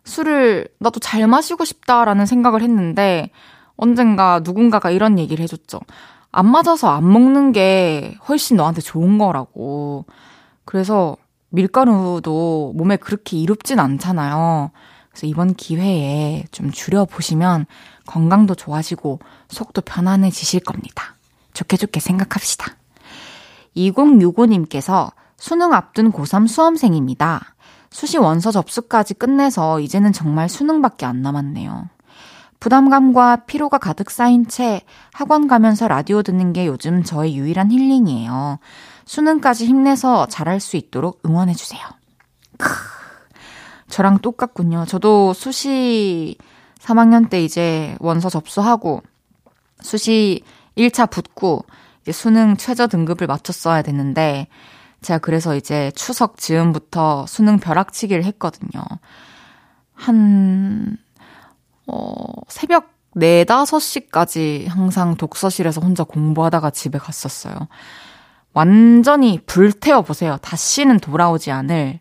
술을 0.04 0.68
나도 0.78 1.00
잘 1.00 1.26
마시고 1.26 1.64
싶다라는 1.64 2.26
생각을 2.26 2.62
했는데 2.62 3.30
언젠가 3.78 4.40
누군가가 4.44 4.90
이런 4.90 5.18
얘기를 5.18 5.42
해줬죠. 5.42 5.80
안 6.30 6.50
맞아서 6.50 6.90
안 6.90 7.10
먹는 7.10 7.52
게 7.52 8.14
훨씬 8.28 8.58
너한테 8.58 8.82
좋은 8.82 9.16
거라고. 9.16 10.04
그래서 10.66 11.16
밀가루도 11.48 12.74
몸에 12.76 12.96
그렇게 12.96 13.38
이롭진 13.38 13.80
않잖아요. 13.80 14.70
그래서 15.08 15.26
이번 15.26 15.54
기회에 15.54 16.44
좀 16.52 16.70
줄여보시면 16.70 17.64
건강도 18.06 18.54
좋아지고 18.54 19.20
속도 19.48 19.80
편안해지실 19.80 20.60
겁니다. 20.60 21.14
좋게 21.54 21.76
좋게 21.76 22.00
생각합시다. 22.00 22.76
2065님께서 23.76 25.12
수능 25.36 25.72
앞둔 25.72 26.12
고3 26.12 26.48
수험생입니다. 26.48 27.54
수시 27.90 28.18
원서 28.18 28.50
접수까지 28.50 29.14
끝내서 29.14 29.80
이제는 29.80 30.12
정말 30.12 30.48
수능밖에 30.48 31.06
안 31.06 31.22
남았네요. 31.22 31.88
부담감과 32.60 33.44
피로가 33.46 33.78
가득 33.78 34.10
쌓인 34.10 34.46
채 34.46 34.82
학원 35.12 35.46
가면서 35.46 35.86
라디오 35.88 36.22
듣는 36.22 36.52
게 36.52 36.66
요즘 36.66 37.02
저의 37.02 37.36
유일한 37.36 37.70
힐링이에요. 37.70 38.58
수능까지 39.04 39.66
힘내서 39.66 40.26
잘할 40.26 40.60
수 40.60 40.76
있도록 40.76 41.20
응원해주세요. 41.24 41.80
크, 42.58 42.68
저랑 43.88 44.18
똑같군요. 44.18 44.84
저도 44.86 45.32
수시 45.34 46.36
3학년 46.80 47.30
때 47.30 47.42
이제 47.42 47.96
원서 48.00 48.28
접수하고 48.28 49.02
수시 49.80 50.42
1차 50.76 51.10
붙고 51.10 51.64
이제 52.02 52.12
수능 52.12 52.56
최저 52.56 52.86
등급을 52.86 53.26
맞췄어야 53.26 53.82
됐는데 53.82 54.48
제가 55.00 55.18
그래서 55.18 55.54
이제 55.54 55.92
추석 55.94 56.38
즈음부터 56.38 57.26
수능 57.26 57.58
벼락치기를 57.58 58.24
했거든요. 58.24 58.82
한 59.94 60.98
어, 61.88 62.14
새벽 62.48 62.90
4, 63.14 63.20
5시까지 63.44 64.68
항상 64.68 65.16
독서실에서 65.16 65.80
혼자 65.80 66.04
공부하다가 66.04 66.70
집에 66.70 66.98
갔었어요. 66.98 67.54
완전히 68.52 69.40
불태워 69.44 70.02
보세요. 70.02 70.36
다시는 70.42 71.00
돌아오지 71.00 71.50
않을 71.50 72.00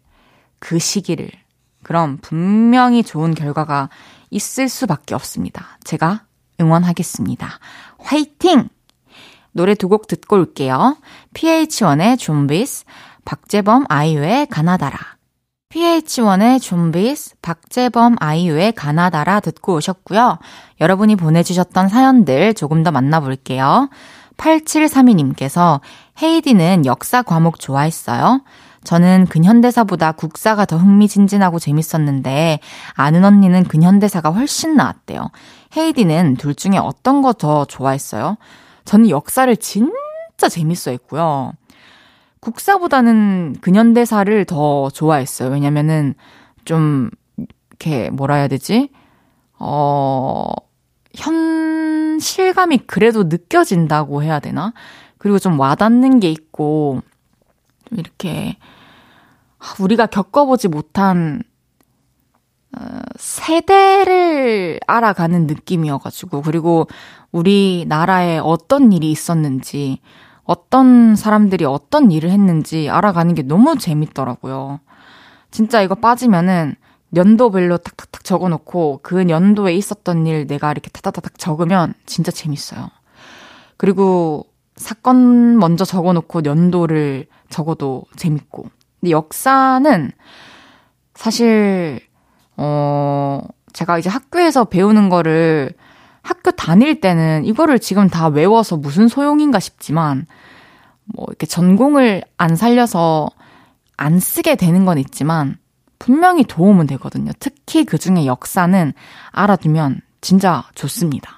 그 0.59 0.79
시기를. 0.79 1.29
그럼 1.83 2.17
분명히 2.21 3.03
좋은 3.03 3.33
결과가 3.33 3.89
있을 4.29 4.67
수밖에 4.69 5.15
없습니다. 5.15 5.77
제가 5.83 6.25
응원하겠습니다. 6.59 7.47
화이팅! 7.99 8.69
노래 9.53 9.73
두 9.73 9.87
곡 9.87 10.07
듣고 10.07 10.35
올게요. 10.35 10.97
PH1의 11.33 12.19
좀비스, 12.19 12.85
박재범 13.25 13.85
아이유의 13.89 14.47
가나다라. 14.47 15.16
PH1의 15.69 16.61
좀비스, 16.61 17.35
박재범 17.41 18.15
아이유의 18.19 18.71
가나다라 18.73 19.39
듣고 19.41 19.75
오셨고요. 19.75 20.39
여러분이 20.79 21.15
보내주셨던 21.17 21.89
사연들 21.89 22.53
조금 22.53 22.83
더 22.83 22.91
만나볼게요. 22.91 23.89
8732님께서 24.37 25.81
헤이디는 26.21 26.85
역사 26.85 27.21
과목 27.21 27.59
좋아했어요? 27.59 28.41
저는 28.83 29.25
근현대사보다 29.25 30.13
국사가 30.13 30.63
더 30.65 30.77
흥미진진하고 30.77 31.59
재밌었는데 31.59 32.59
아는 32.93 33.25
언니는 33.25 33.65
근현대사가 33.65 34.29
훨씬 34.29 34.75
나았대요. 34.77 35.31
헤이디는 35.75 36.37
둘 36.37 36.55
중에 36.55 36.77
어떤 36.77 37.21
거 37.21 37.33
더 37.33 37.65
좋아했어요? 37.65 38.37
저는 38.85 39.09
역사를 39.09 39.53
진짜 39.57 40.47
재밌어 40.49 40.91
했고요. 40.91 41.51
국사보다는 42.47 43.57
근현대사를 43.59 44.45
더 44.45 44.89
좋아했어요. 44.89 45.49
왜냐면은 45.49 46.15
좀 46.63 47.09
이렇게 47.35 48.09
뭐라 48.09 48.35
해야 48.35 48.47
되지? 48.47 48.89
어, 49.59 50.49
현실감이 51.13 52.77
그래도 52.87 53.23
느껴진다고 53.23 54.23
해야 54.23 54.39
되나? 54.39 54.71
그리고 55.17 55.39
좀 55.39 55.59
와닿는 55.59 56.21
게 56.21 56.31
있고, 56.31 57.01
좀 57.89 57.99
이렇게, 57.99 58.55
우리가 59.81 60.05
겪어보지 60.05 60.69
못한, 60.69 61.43
어, 62.79 62.99
세대를 63.17 64.79
알아가는 64.87 65.47
느낌이어가지고, 65.47 66.43
그리고 66.43 66.87
우리나라에 67.33 68.37
어떤 68.37 68.93
일이 68.93 69.11
있었는지, 69.11 69.99
어떤 70.47 71.15
사람들이 71.15 71.65
어떤 71.65 72.09
일을 72.09 72.31
했는지 72.31 72.89
알아가는 72.89 73.35
게 73.35 73.43
너무 73.43 73.77
재밌더라고요. 73.77 74.79
진짜 75.51 75.81
이거 75.81 75.95
빠지면은 75.95 76.75
연도별로 77.15 77.77
탁탁탁 77.77 78.23
적어 78.23 78.49
놓고 78.49 79.01
그 79.03 79.27
연도에 79.29 79.75
있었던 79.75 80.25
일 80.25 80.47
내가 80.47 80.71
이렇게 80.71 80.89
타타타닥 80.89 81.37
적으면 81.37 81.93
진짜 82.05 82.31
재밌어요. 82.31 82.89
그리고 83.75 84.47
사건 84.77 85.57
먼저 85.57 85.83
적어 85.83 86.13
놓고 86.13 86.45
연도를 86.45 87.27
적어도 87.49 88.05
재밌고. 88.15 88.69
근데 88.99 89.11
역사는 89.11 90.11
사실, 91.13 91.99
어, 92.55 93.41
제가 93.73 93.99
이제 93.99 94.09
학교에서 94.09 94.65
배우는 94.65 95.09
거를 95.09 95.73
학교 96.27 96.51
다닐 96.51 96.99
때는 96.99 97.45
이거를 97.45 97.79
지금 97.79 98.09
다 98.09 98.27
외워서 98.27 98.75
무슨 98.75 99.07
소용인가 99.07 99.61
싶지만, 99.61 100.25
뭐 101.05 101.25
이렇게 101.29 101.45
전공을 101.47 102.21
안 102.35 102.57
살려서 102.57 103.29
안 103.95 104.19
쓰게 104.19 104.55
되는 104.55 104.83
건 104.83 104.97
있지만, 104.97 105.57
분명히 105.99 106.43
도움은 106.43 106.85
되거든요. 106.87 107.31
특히 107.39 107.85
그 107.85 107.97
중에 107.97 108.25
역사는 108.25 108.91
알아두면 109.31 110.01
진짜 110.19 110.65
좋습니다. 110.75 111.36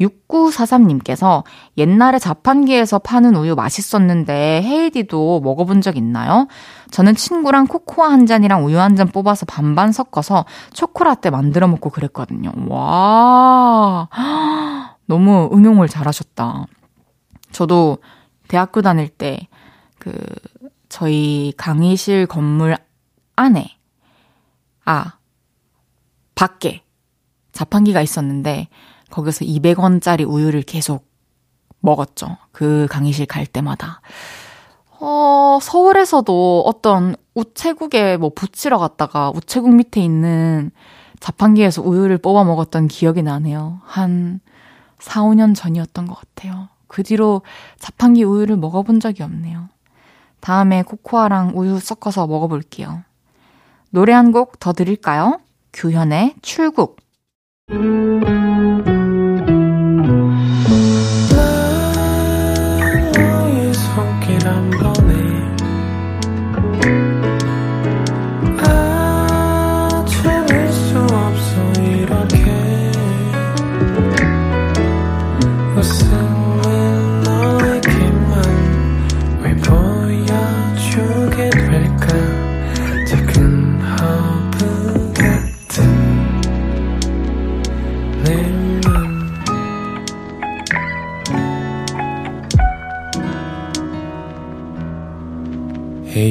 6943님께서 0.00 1.44
옛날에 1.76 2.18
자판기에서 2.18 2.98
파는 2.98 3.36
우유 3.36 3.54
맛있었는데 3.54 4.62
헤이디도 4.64 5.40
먹어본 5.40 5.80
적 5.82 5.96
있나요? 5.96 6.48
저는 6.90 7.14
친구랑 7.14 7.66
코코아 7.66 8.10
한 8.10 8.26
잔이랑 8.26 8.64
우유 8.64 8.78
한 8.80 8.96
잔 8.96 9.08
뽑아서 9.08 9.46
반반 9.46 9.92
섞어서 9.92 10.44
초코라떼 10.72 11.30
만들어 11.30 11.68
먹고 11.68 11.90
그랬거든요. 11.90 12.50
와, 12.68 14.08
너무 15.06 15.48
응용을 15.52 15.88
잘하셨다. 15.88 16.66
저도 17.52 17.98
대학교 18.48 18.82
다닐 18.82 19.08
때 19.08 19.48
그 20.00 20.12
저희 20.88 21.52
강의실 21.56 22.26
건물 22.26 22.76
안에 23.36 23.76
아 24.84 25.18
밖에 26.34 26.82
자판기가 27.52 28.00
있었는데 28.00 28.68
거기서 29.10 29.44
200원짜리 29.44 30.28
우유를 30.28 30.62
계속 30.62 31.06
먹었죠. 31.80 32.36
그 32.52 32.86
강의실 32.90 33.26
갈 33.26 33.46
때마다. 33.46 34.00
어, 34.98 35.50
어, 35.56 35.58
서울에서도 35.60 36.62
어떤 36.66 37.16
우체국에 37.34 38.16
뭐 38.16 38.30
붙이러 38.34 38.78
갔다가 38.78 39.30
우체국 39.34 39.74
밑에 39.74 40.00
있는 40.02 40.70
자판기에서 41.20 41.82
우유를 41.82 42.18
뽑아 42.18 42.44
먹었던 42.44 42.88
기억이 42.88 43.22
나네요. 43.22 43.80
한 43.84 44.40
4, 44.98 45.22
5년 45.22 45.54
전이었던 45.54 46.06
것 46.06 46.14
같아요. 46.14 46.68
그 46.86 47.02
뒤로 47.02 47.42
자판기 47.78 48.24
우유를 48.24 48.56
먹어본 48.56 49.00
적이 49.00 49.22
없네요. 49.24 49.68
다음에 50.40 50.82
코코아랑 50.82 51.52
우유 51.54 51.78
섞어서 51.78 52.26
먹어볼게요. 52.26 53.02
노래 53.90 54.12
한 54.12 54.32
곡 54.32 54.60
더 54.60 54.72
드릴까요? 54.72 55.40
규현의 55.72 56.34
출국. 56.42 56.96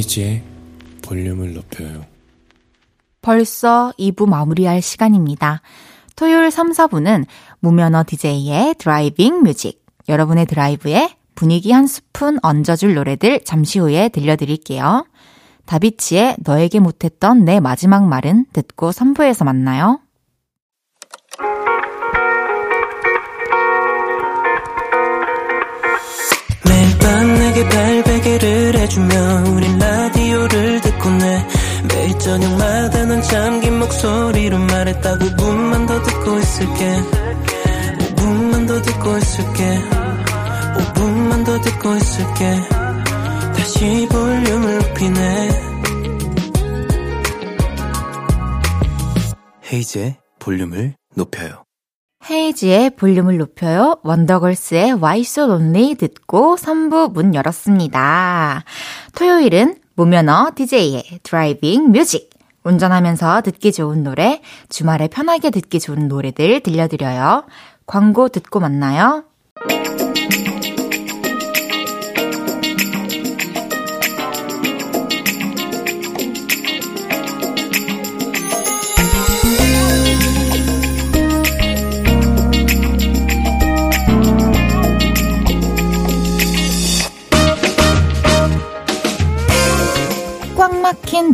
헤이즈의 0.10 0.44
볼륨을 1.04 1.54
높여요. 1.54 2.06
벌써 3.22 3.94
2부 4.00 4.28
마무리할 4.28 4.82
시간입니다. 4.82 5.62
토요일 6.16 6.52
3, 6.52 6.72
4부는 6.72 7.26
무면허 7.60 8.04
DJ의 8.06 8.76
driving 8.78 9.44
music. 9.44 9.86
여러분의 10.10 10.48
드라이브에 10.48 11.16
분위기 11.36 11.72
한 11.72 11.88
스푼 11.88 12.40
얹어줄 12.42 12.96
노래들 12.96 13.42
잠시 13.46 13.80
후에 13.80 14.10
들려드릴게요. 14.10 15.06
다비치의 15.66 16.38
너에게 16.40 16.80
못했던 16.80 17.46
내 17.46 17.60
마지막 17.60 18.08
말은 18.08 18.48
듣고 18.52 18.90
3부에서 18.90 19.46
만나요. 19.46 20.00
매일 26.66 26.98
밤 27.00 27.34
내게 27.36 27.70
발베개를 27.70 28.76
해주며 28.80 29.44
우린 29.56 29.79
라디오를 30.30 30.82
듣고 30.82 31.10
내 31.10 31.48
매일 31.88 32.20
저녁마다 32.20 33.06
넌 33.06 33.22
잠긴 33.24 33.80
목소리로 33.80 34.60
말했다. 34.60 35.18
5분만 35.18 35.88
더 35.88 36.04
듣고 36.04 36.38
있을게. 36.38 37.02
5분만 37.98 38.68
더 38.68 38.82
듣고 38.82 39.18
있을게. 39.18 39.80
5분만 40.76 41.46
더 41.46 41.60
듣고 41.62 41.96
있을게. 41.96 42.62
다시 43.56 44.08
볼륨을 44.12 44.78
높이네. 44.78 45.50
헤이즈의 49.74 50.18
볼륨을 50.38 50.94
높여요. 51.16 51.64
헤이즈의 52.30 52.92
볼륨을 52.92 53.38
높여요. 53.38 53.98
원더걸스의 54.04 54.92
Why 54.94 55.22
So 55.22 55.46
Lonely 55.46 55.96
듣고 55.96 56.56
3부 56.56 57.14
문 57.14 57.34
열었습니다. 57.34 58.64
토요일은 59.16 59.76
무면허 60.00 60.52
DJ의 60.56 61.04
driving 61.24 61.92
music. 61.92 62.30
운전하면서 62.64 63.42
듣기 63.42 63.74
좋은 63.74 64.02
노래, 64.02 64.42
주말에 64.70 65.10
편하게 65.10 65.50
듣기 65.50 65.82
좋은 65.82 66.08
노래들 66.08 66.62
들려드려요. 66.62 67.44
광고 67.86 68.30
듣고 68.30 68.62
만나요. 68.62 69.26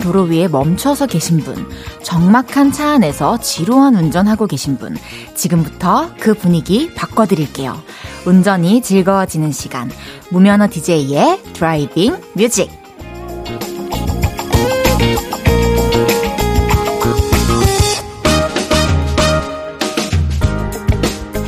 도로 0.06 0.22
위에 0.22 0.48
멈춰서 0.48 1.08
계신 1.08 1.40
분, 1.40 1.68
적막한 2.04 2.72
차 2.72 2.90
안에서 2.90 3.40
지루한 3.40 3.96
운전하고 3.96 4.46
계신 4.46 4.78
분, 4.78 4.96
지금부터 5.34 6.12
그 6.20 6.36
분위기 6.36 6.94
바꿔드릴게요. 6.94 7.76
운전이 8.28 8.84
즐거워지는 8.84 9.52
시간, 9.52 9.90
무면허 10.30 10.68
DJ의 10.70 11.42
driving 11.54 12.18
music. 12.34 12.70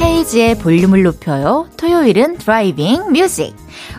헤이즈의 0.02 0.58
볼륨을 0.58 1.04
높여요. 1.04 1.68
토요일은 1.78 2.40
driving 2.40 3.12
music. 3.12 3.56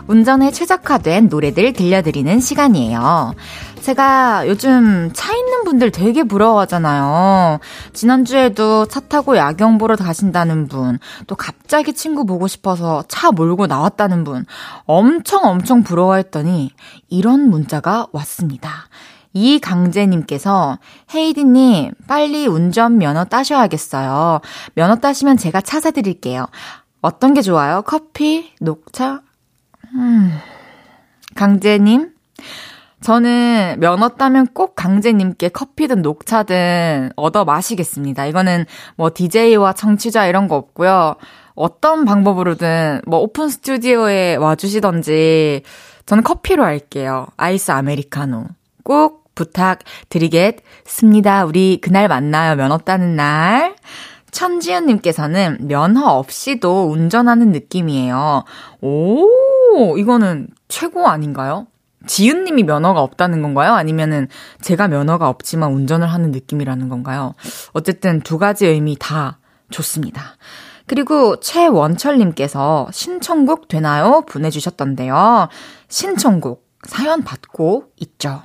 운전에 0.07 0.51
최적화된 0.51 1.29
노래들 1.29 1.73
들려드리는 1.73 2.39
시간이에요. 2.39 3.35
제가 3.89 4.47
요즘 4.47 5.09
차 5.13 5.35
있는 5.35 5.63
분들 5.63 5.89
되게 5.89 6.21
부러워하잖아요. 6.23 7.59
지난주에도 7.93 8.85
차 8.85 8.99
타고 8.99 9.35
야경 9.35 9.79
보러 9.79 9.95
가신다는 9.95 10.67
분, 10.67 10.99
또 11.25 11.35
갑자기 11.35 11.93
친구 11.93 12.23
보고 12.27 12.47
싶어서 12.47 13.03
차 13.07 13.31
몰고 13.31 13.65
나왔다는 13.65 14.23
분, 14.23 14.45
엄청 14.85 15.43
엄청 15.45 15.81
부러워했더니 15.81 16.71
이런 17.07 17.49
문자가 17.49 18.05
왔습니다. 18.11 18.89
이강재님께서 19.33 20.77
헤이디님 21.15 21.93
빨리 22.07 22.45
운전 22.45 22.99
면허 22.99 23.25
따셔야겠어요. 23.25 24.41
면허 24.75 24.97
따시면 24.97 25.37
제가 25.37 25.61
차 25.61 25.79
사드릴게요. 25.79 26.45
어떤 27.01 27.33
게 27.33 27.41
좋아요? 27.41 27.81
커피? 27.81 28.53
녹차? 28.59 29.21
음. 29.95 30.31
강재님 31.33 32.11
저는 33.01 33.77
면허 33.79 34.09
따면 34.09 34.47
꼭 34.53 34.75
강재님께 34.75 35.49
커피든 35.49 36.01
녹차든 36.01 37.11
얻어 37.15 37.45
마시겠습니다. 37.45 38.25
이거는 38.25 38.65
뭐 38.95 39.11
DJ와 39.13 39.73
청취자 39.73 40.27
이런 40.27 40.47
거 40.47 40.55
없고요. 40.55 41.15
어떤 41.55 42.05
방법으로든 42.05 43.01
뭐 43.05 43.19
오픈 43.19 43.49
스튜디오에 43.49 44.35
와주시던지 44.35 45.63
저는 46.05 46.23
커피로 46.23 46.63
할게요. 46.63 47.27
아이스 47.37 47.71
아메리카노. 47.71 48.45
꼭 48.83 49.33
부탁드리겠습니다. 49.35 51.45
우리 51.45 51.79
그날 51.81 52.07
만나요. 52.07 52.55
면허 52.55 52.77
따는 52.79 53.15
날. 53.15 53.75
천지연님께서는 54.31 55.57
면허 55.61 56.05
없이도 56.05 56.91
운전하는 56.91 57.51
느낌이에요. 57.51 58.43
오, 58.81 59.27
이거는 59.97 60.47
최고 60.67 61.07
아닌가요? 61.07 61.67
지윤님이 62.07 62.63
면허가 62.63 63.01
없다는 63.01 63.41
건가요? 63.41 63.73
아니면은 63.73 64.27
제가 64.61 64.87
면허가 64.87 65.27
없지만 65.29 65.73
운전을 65.73 66.07
하는 66.07 66.31
느낌이라는 66.31 66.89
건가요? 66.89 67.33
어쨌든 67.73 68.21
두 68.21 68.37
가지 68.37 68.65
의미 68.65 68.95
다 68.97 69.39
좋습니다. 69.69 70.37
그리고 70.87 71.39
최원철님께서 71.39 72.87
신청곡 72.91 73.67
되나요? 73.67 74.23
보내주셨던데요. 74.27 75.49
신청곡 75.87 76.67
사연 76.83 77.23
받고 77.23 77.91
있죠. 77.97 78.41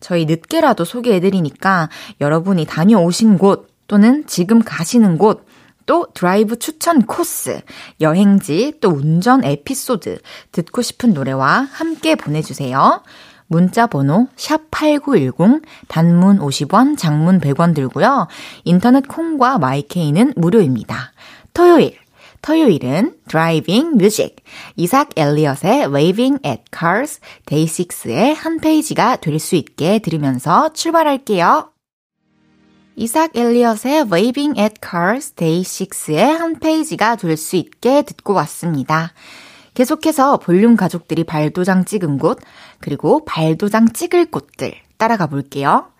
저희 0.00 0.24
늦게라도 0.24 0.84
소개해드리니까 0.84 1.88
여러분이 2.20 2.64
다녀오신 2.64 3.36
곳 3.36 3.68
또는 3.88 4.24
지금 4.26 4.62
가시는 4.62 5.18
곳 5.18 5.44
또 5.92 6.06
드라이브 6.14 6.58
추천 6.58 7.02
코스, 7.02 7.60
여행지, 8.00 8.72
또 8.80 8.88
운전 8.88 9.44
에피소드, 9.44 10.20
듣고 10.50 10.80
싶은 10.80 11.12
노래와 11.12 11.68
함께 11.70 12.14
보내주세요. 12.14 13.02
문자 13.46 13.86
번호 13.86 14.26
샵8910 14.36 15.60
단문 15.88 16.38
50원, 16.38 16.96
장문 16.96 17.40
100원 17.40 17.74
들고요. 17.74 18.26
인터넷 18.64 19.06
콩과 19.06 19.58
마이 19.58 19.86
K는 19.86 20.32
무료입니다. 20.34 21.12
토요일 21.52 21.98
토요일은 22.40 23.16
driving 23.28 23.98
music 23.98 24.36
이삭 24.76 25.10
엘리엇의 25.14 25.92
Waving 25.92 26.38
at 26.46 26.62
Cars 26.74 27.20
데이식스의 27.44 28.34
한 28.34 28.60
페이지가 28.60 29.16
될 29.16 29.38
수 29.38 29.56
있게 29.56 29.98
들으면서 29.98 30.72
출발할게요. 30.72 31.71
이삭 32.96 33.36
엘리엇의 33.36 34.06
Waving 34.12 34.60
at 34.60 34.74
Cars 34.82 35.32
Day 35.32 35.62
6의 35.62 36.16
한 36.16 36.58
페이지가 36.58 37.16
될 37.16 37.36
수 37.36 37.56
있게 37.56 38.02
듣고 38.02 38.34
왔습니다. 38.34 39.12
계속해서 39.74 40.36
볼륨 40.36 40.76
가족들이 40.76 41.24
발도장 41.24 41.86
찍은 41.86 42.18
곳, 42.18 42.38
그리고 42.80 43.24
발도장 43.24 43.92
찍을 43.92 44.26
곳들 44.26 44.74
따라가 44.98 45.26
볼게요. 45.26 45.91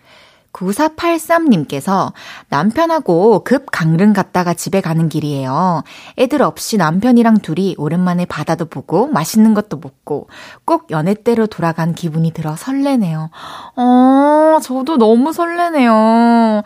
9483님께서 0.53 2.13
남편하고 2.49 3.43
급 3.43 3.71
강릉 3.71 4.13
갔다가 4.13 4.53
집에 4.53 4.81
가는 4.81 5.09
길이에요. 5.09 5.83
애들 6.17 6.41
없이 6.41 6.77
남편이랑 6.77 7.39
둘이 7.39 7.75
오랜만에 7.77 8.25
바다도 8.25 8.65
보고 8.65 9.07
맛있는 9.07 9.53
것도 9.53 9.77
먹고 9.77 10.29
꼭 10.63 10.91
연애 10.91 11.13
때로 11.13 11.47
돌아간 11.47 11.93
기분이 11.93 12.31
들어 12.31 12.55
설레네요. 12.55 13.29
어, 13.75 14.59
저도 14.61 14.97
너무 14.97 15.33
설레네요. 15.33 16.63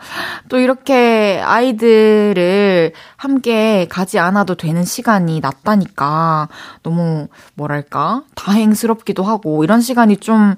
또 0.48 0.58
이렇게 0.58 1.40
아이들을 1.44 2.92
함께 3.16 3.86
가지 3.88 4.18
않아도 4.18 4.54
되는 4.54 4.84
시간이 4.84 5.40
났다니까 5.40 6.48
너무 6.82 7.28
뭐랄까 7.54 8.22
다행스럽기도 8.34 9.24
하고 9.24 9.64
이런 9.64 9.80
시간이 9.80 10.18
좀 10.18 10.54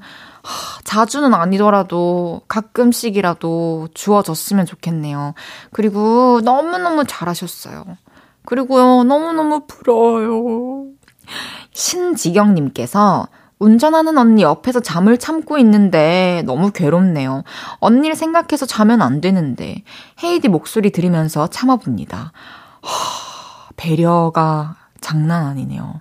자주는 0.84 1.32
아니더라도 1.34 2.42
가끔씩이라도 2.48 3.88
주어졌으면 3.94 4.66
좋겠네요. 4.66 5.34
그리고 5.72 6.40
너무너무 6.42 7.04
잘하셨어요. 7.04 7.84
그리고요, 8.44 9.04
너무너무 9.04 9.66
부러워요. 9.66 10.86
신지경님께서 11.72 13.28
운전하는 13.58 14.16
언니 14.16 14.42
옆에서 14.42 14.80
잠을 14.80 15.18
참고 15.18 15.58
있는데 15.58 16.42
너무 16.46 16.72
괴롭네요. 16.72 17.44
언니를 17.78 18.16
생각해서 18.16 18.64
자면 18.64 19.02
안 19.02 19.20
되는데 19.20 19.84
헤이디 20.22 20.48
목소리 20.48 20.90
들으면서 20.90 21.46
참아봅니다. 21.46 22.32
하, 22.80 23.68
배려가 23.76 24.76
장난 25.00 25.44
아니네요. 25.44 26.00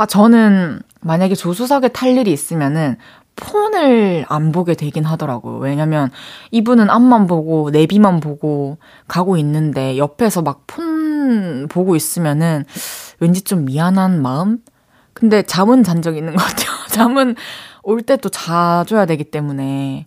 아, 0.00 0.06
저는 0.06 0.80
만약에 1.02 1.34
조수석에 1.34 1.88
탈 1.88 2.16
일이 2.16 2.32
있으면은 2.32 2.96
폰을 3.36 4.24
안 4.30 4.50
보게 4.50 4.72
되긴 4.74 5.04
하더라고요. 5.04 5.58
왜냐면 5.58 6.10
이분은 6.52 6.88
앞만 6.88 7.26
보고 7.26 7.68
내비만 7.70 8.20
보고 8.20 8.78
가고 9.08 9.36
있는데 9.36 9.98
옆에서 9.98 10.40
막 10.42 10.62
폰 10.66 11.68
보고 11.68 11.96
있으면은 11.96 12.64
왠지 13.20 13.42
좀 13.42 13.66
미안한 13.66 14.22
마음? 14.22 14.58
근데 15.12 15.42
잠은 15.42 15.82
잔 15.82 16.00
적 16.02 16.16
있는 16.16 16.34
것 16.34 16.42
같아요. 16.42 16.70
잠은 16.88 17.34
올 17.82 18.00
때 18.02 18.16
또 18.16 18.30
자줘야 18.30 19.04
되기 19.04 19.24
때문에 19.24 20.06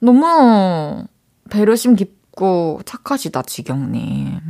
너무 0.00 1.04
배려심 1.50 1.96
깊고 1.96 2.80
착하시다, 2.86 3.42
지경님. 3.42 4.40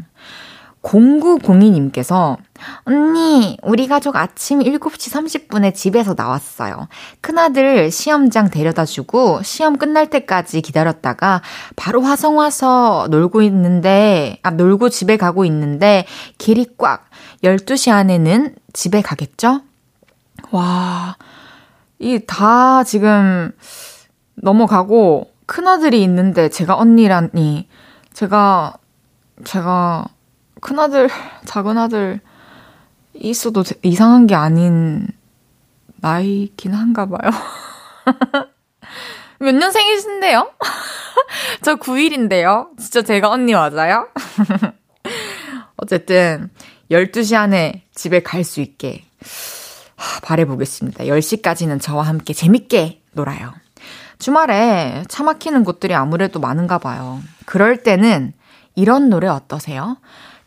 0902님께서 0.83 2.37
언니, 2.85 3.57
우리 3.63 3.87
가족 3.87 4.17
아침 4.17 4.61
7시 4.61 5.13
30분에 5.49 5.75
집에서 5.75 6.15
나왔어요. 6.17 6.89
큰아들 7.21 7.91
시험장 7.91 8.51
데려다 8.51 8.85
주고 8.85 9.41
시험 9.43 9.79
끝날 9.79 10.11
때까지 10.11 10.61
기다렸다가 10.61 11.41
바로 11.77 12.03
화성 12.03 12.37
와서 12.37 13.07
놀고 13.11 13.43
있는데, 13.43 14.39
아, 14.43 14.51
놀고 14.51 14.89
집에 14.89 15.17
가고 15.17 15.45
있는데 15.45 16.05
길이 16.39 16.67
꽉 16.77 17.05
12시 17.45 17.93
안에는 17.93 18.55
집에 18.73 19.03
가겠죠? 19.03 19.63
와, 20.51 21.17
이 21.99 22.19
다 22.27 22.83
지금 22.85 23.53
넘어가고 24.35 25.31
큰아들이 25.47 26.03
있는데 26.03 26.49
제가 26.49 26.77
언니라니, 26.77 27.69
제가, 28.13 28.75
제가 29.45 30.07
큰아들, 30.63 31.11
작은아들 31.45 32.21
있어도 33.15 33.63
이상한 33.83 34.27
게 34.27 34.35
아닌 34.35 35.07
나이긴 35.97 36.73
한가 36.73 37.07
봐요. 37.07 37.31
몇 39.39 39.55
년생이신데요? 39.55 40.53
저 41.63 41.75
9일인데요. 41.77 42.69
진짜 42.79 43.03
제가 43.03 43.29
언니 43.29 43.53
맞아요? 43.55 44.09
어쨌든 45.77 46.49
12시 46.91 47.37
안에 47.37 47.83
집에 47.95 48.23
갈 48.23 48.45
수 48.45 48.61
있게 48.61 49.05
바래보겠습니다. 50.23 51.05
10시까지는 51.05 51.81
저와 51.81 52.05
함께 52.05 52.33
재밌게 52.33 53.03
놀아요. 53.13 53.53
주말에 54.19 55.03
차 55.09 55.25
막히는 55.25 55.65
곳들이 55.65 55.95
아무래도 55.95 56.39
많은가 56.39 56.79
봐요. 56.79 57.21
그럴 57.47 57.83
때는 57.83 58.33
이런 58.77 59.09
노래 59.11 59.27
어떠세요? 59.27 59.97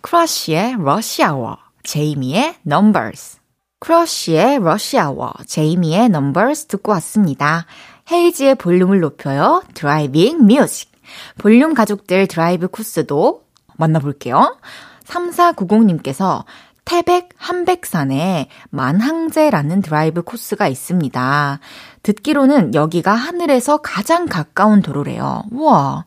크러쉬의 0.05 0.75
러시아워, 0.77 1.57
제이미의 1.81 2.57
Numbers. 2.67 3.39
크러쉬의 3.79 4.59
러시아워, 4.59 5.33
제이미의 5.47 6.05
Numbers 6.05 6.67
듣고 6.67 6.91
왔습니다. 6.91 7.65
헤이즈의 8.11 8.53
볼륨을 8.53 8.99
높여요. 8.99 9.63
driving 9.73 10.45
music. 10.45 10.91
볼륨 11.39 11.73
가족들 11.73 12.27
드라이브 12.27 12.67
코스도 12.67 13.45
만나볼게요. 13.77 14.59
3490님께서 15.05 16.43
태백 16.85 17.29
함백산에 17.35 18.47
만항제라는 18.69 19.81
드라이브 19.81 20.21
코스가 20.21 20.67
있습니다. 20.67 21.59
듣기로는 22.03 22.75
여기가 22.75 23.11
하늘에서 23.11 23.77
가장 23.77 24.27
가까운 24.27 24.83
도로래요. 24.83 25.45
우와. 25.51 26.05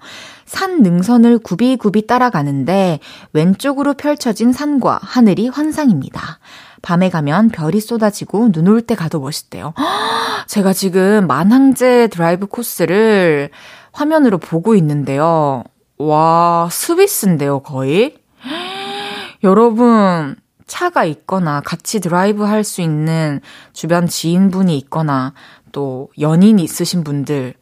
산 0.49 0.83
능선을 0.83 1.39
굽이굽이 1.41 2.07
따라가는데 2.07 3.01
왼쪽으로 3.35 3.95
펼쳐진 3.95 4.53
산과 4.53 4.99
하늘이 5.03 5.49
환상입니다. 5.49 6.39
밤에 6.81 7.11
가면 7.11 7.51
별이 7.51 7.81
쏟아지고 7.81 8.51
눈 8.53 8.67
올 8.69 8.81
때 8.83 8.95
가도 8.95 9.21
멋있대요. 9.21 9.75
제가 10.49 10.73
지금 10.73 11.27
만항제 11.27 12.09
드라이브 12.09 12.47
코스를 12.47 13.51
화면으로 13.93 14.39
보고 14.39 14.75
있는데요. 14.75 15.65
와, 15.99 16.69
스위스인데요, 16.71 17.61
거의. 17.61 18.17
여러분, 19.45 20.37
차가 20.67 21.05
있거나 21.05 21.61
같이 21.61 22.01
드라이브 22.01 22.45
할 22.45 22.65
수 22.65 22.81
있는 22.81 23.41
주변 23.73 24.07
지인분이 24.07 24.77
있거나 24.79 25.35
또 25.73 26.09
연인이 26.19 26.63
있으신 26.63 27.05
분들 27.05 27.55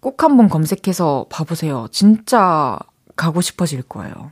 꼭 0.00 0.22
한번 0.22 0.48
검색해서 0.48 1.26
봐보세요. 1.28 1.86
진짜 1.90 2.78
가고 3.16 3.40
싶어질 3.40 3.82
거예요. 3.82 4.30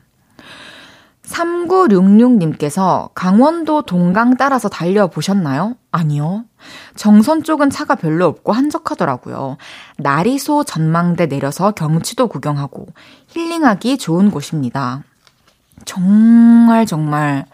3966님께서 1.28 3.10
강원도 3.14 3.82
동강 3.82 4.36
따라서 4.36 4.68
달려보셨나요? 4.68 5.76
아니요. 5.90 6.44
정선 6.96 7.42
쪽은 7.42 7.70
차가 7.70 7.94
별로 7.94 8.26
없고 8.26 8.52
한적하더라고요. 8.52 9.58
나리소 9.98 10.64
전망대 10.64 11.26
내려서 11.26 11.72
경치도 11.72 12.28
구경하고 12.28 12.86
힐링하기 13.28 13.98
좋은 13.98 14.30
곳입니다. 14.30 15.02
정말 15.84 16.86
정말 16.86 17.46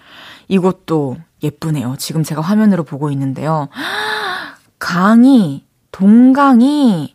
이곳도 0.49 1.17
예쁘네요. 1.43 1.97
지금 1.99 2.23
제가 2.23 2.41
화면으로 2.41 2.85
보고 2.85 3.11
있는데요. 3.11 3.69
강이, 4.79 5.65
동강이 5.91 7.14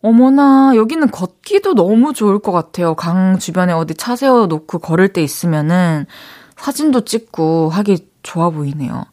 어머나, 0.00 0.72
여기는 0.76 1.10
걷기도 1.10 1.74
너무 1.74 2.12
좋을 2.12 2.38
것 2.38 2.52
같아요. 2.52 2.94
강 2.94 3.38
주변에 3.38 3.72
어디 3.72 3.94
차 3.94 4.14
세워놓고 4.14 4.78
걸을 4.78 5.12
때 5.12 5.22
있으면은 5.22 6.06
사진도 6.56 7.04
찍고 7.04 7.70
하기 7.70 8.08
좋아 8.22 8.50
보이네요. 8.50 9.04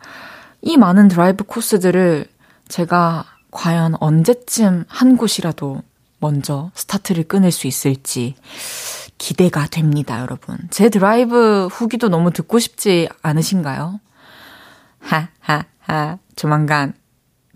이 0.62 0.78
많은 0.78 1.08
드라이브 1.08 1.44
코스들을 1.44 2.28
제가 2.68 3.26
과연 3.52 3.96
언제쯤 4.00 4.86
한 4.88 5.18
곳이라도 5.18 5.82
먼저 6.20 6.72
스타트를 6.74 7.26
끊을 7.26 7.52
수 7.52 7.68
있을지 7.68 8.36
기대가 9.18 9.68
됩니다, 9.68 10.20
여러분. 10.20 10.58
제 10.70 10.90
드라이브 10.90 11.68
후기도 11.68 12.10
너무 12.10 12.32
듣고 12.32 12.60
싶지 12.60 13.08
않으신가요? 13.22 14.00
하, 15.00 15.30
하, 15.40 15.66
하. 15.80 16.18
조만간. 16.36 16.94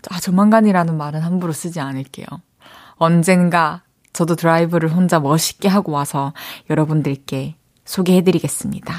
아, 0.08 0.18
조만간이라는 0.18 0.96
말은 0.96 1.20
함부로 1.20 1.52
쓰지 1.52 1.80
않을게요. 1.80 2.26
언젠가 3.00 3.82
저도 4.12 4.36
드라이브를 4.36 4.92
혼자 4.92 5.18
멋있게 5.18 5.68
하고 5.68 5.92
와서 5.92 6.32
여러분들께 6.68 7.56
소개해드리겠습니다. 7.84 8.94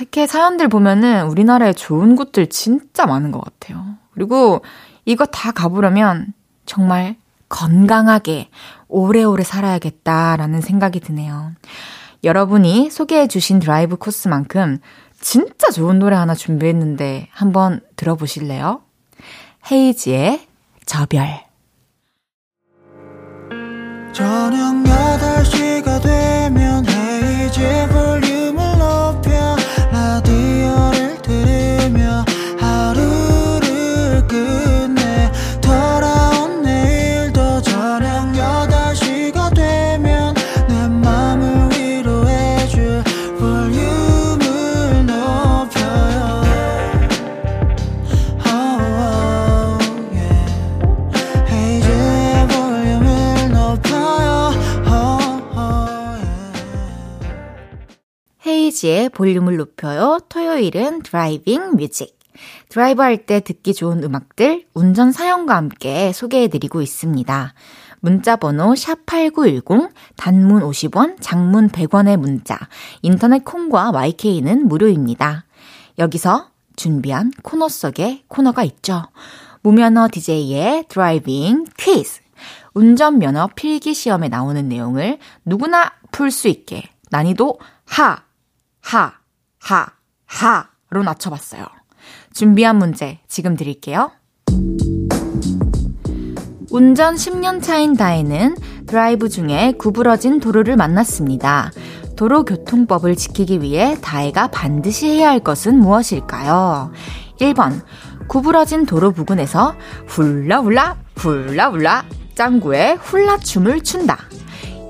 이렇게 0.00 0.26
사연들 0.26 0.68
보면은 0.68 1.26
우리나라에 1.26 1.72
좋은 1.74 2.16
곳들 2.16 2.48
진짜 2.48 3.06
많은 3.06 3.30
것 3.30 3.44
같아요. 3.44 3.84
그리고 4.12 4.62
이거 5.04 5.26
다 5.26 5.52
가보려면 5.52 6.32
정말 6.64 7.16
건강하게 7.48 8.48
오래오래 8.88 9.44
살아야겠다라는 9.44 10.62
생각이 10.62 11.00
드네요. 11.00 11.52
여러분이 12.24 12.90
소개해주신 12.90 13.58
드라이브 13.58 13.96
코스만큼 13.96 14.78
진짜 15.20 15.70
좋은 15.70 15.98
노래 15.98 16.16
하나 16.16 16.34
준비했는데 16.34 17.28
한번 17.30 17.80
들어보실래요? 17.96 18.80
헤이지의 19.70 20.46
저별. 20.86 21.45
저녁 24.16 24.82
8시가 24.82 26.00
되면 26.00 26.86
헤이즈 26.88 27.88
볼 27.90 28.25
헤이즈의 58.76 59.08
볼륨을 59.10 59.56
높여요. 59.56 60.18
토요일은 60.28 61.02
driving 61.02 61.76
music. 61.76 62.18
드라이브 62.68 63.00
할 63.02 63.24
때 63.24 63.40
듣기 63.40 63.72
좋은 63.72 64.04
음악들 64.04 64.66
운전 64.74 65.10
사연과 65.10 65.56
함께 65.56 66.12
소개해드리고 66.12 66.82
있습니다. 66.82 67.54
문자 68.00 68.36
번호 68.36 68.74
샵8910 68.74 69.90
단문 70.16 70.60
50원, 70.60 71.16
장문 71.20 71.68
100원의 71.70 72.18
문자. 72.18 72.58
인터넷 73.00 73.44
콩과 73.44 73.90
마이케이는 73.92 74.68
무료입니다. 74.68 75.46
여기서 75.98 76.50
준비한 76.76 77.32
코너 77.42 77.68
속에 77.68 78.24
코너가 78.28 78.62
있죠. 78.64 79.04
무면허 79.62 80.08
DJ의 80.12 80.84
driving 80.88 81.64
퀴즈. 81.78 82.20
운전면허 82.74 83.48
필기 83.56 83.94
시험에 83.94 84.28
나오는 84.28 84.68
내용을 84.68 85.18
누구나 85.46 85.92
풀 86.12 86.30
수 86.30 86.48
있게 86.48 86.82
난이도 87.10 87.58
하, 87.86 88.25
하, 88.86 89.14
하, 89.58 89.88
하로 90.26 91.02
낮춰봤어요. 91.02 91.64
준비한 92.32 92.76
문제 92.76 93.18
지금 93.26 93.56
드릴게요. 93.56 94.12
운전 96.70 97.16
10년 97.16 97.60
차인 97.60 97.96
다혜는 97.96 98.56
드라이브 98.86 99.28
중에 99.28 99.72
구부러진 99.76 100.38
도로를 100.38 100.76
만났습니다. 100.76 101.72
도로교통법을 102.14 103.16
지키기 103.16 103.60
위해 103.60 103.96
다혜가 104.00 104.48
반드시 104.48 105.08
해야 105.08 105.30
할 105.30 105.40
것은 105.40 105.80
무엇일까요? 105.80 106.92
1번, 107.40 107.82
구부러진 108.28 108.86
도로 108.86 109.10
부근에서 109.10 109.74
훌라훌라, 110.06 110.96
훌라훌라, 111.16 112.04
짱구의 112.36 112.96
훌라춤을 112.96 113.82
춘다. 113.82 114.16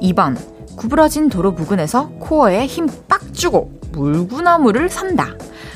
2번, 0.02 0.36
구부러진 0.76 1.30
도로 1.30 1.54
부근에서 1.54 2.10
코어에 2.20 2.66
힘 2.66 2.86
빡 3.08 3.32
주고 3.32 3.75
물구나무를 3.92 4.88
산다. 4.88 5.34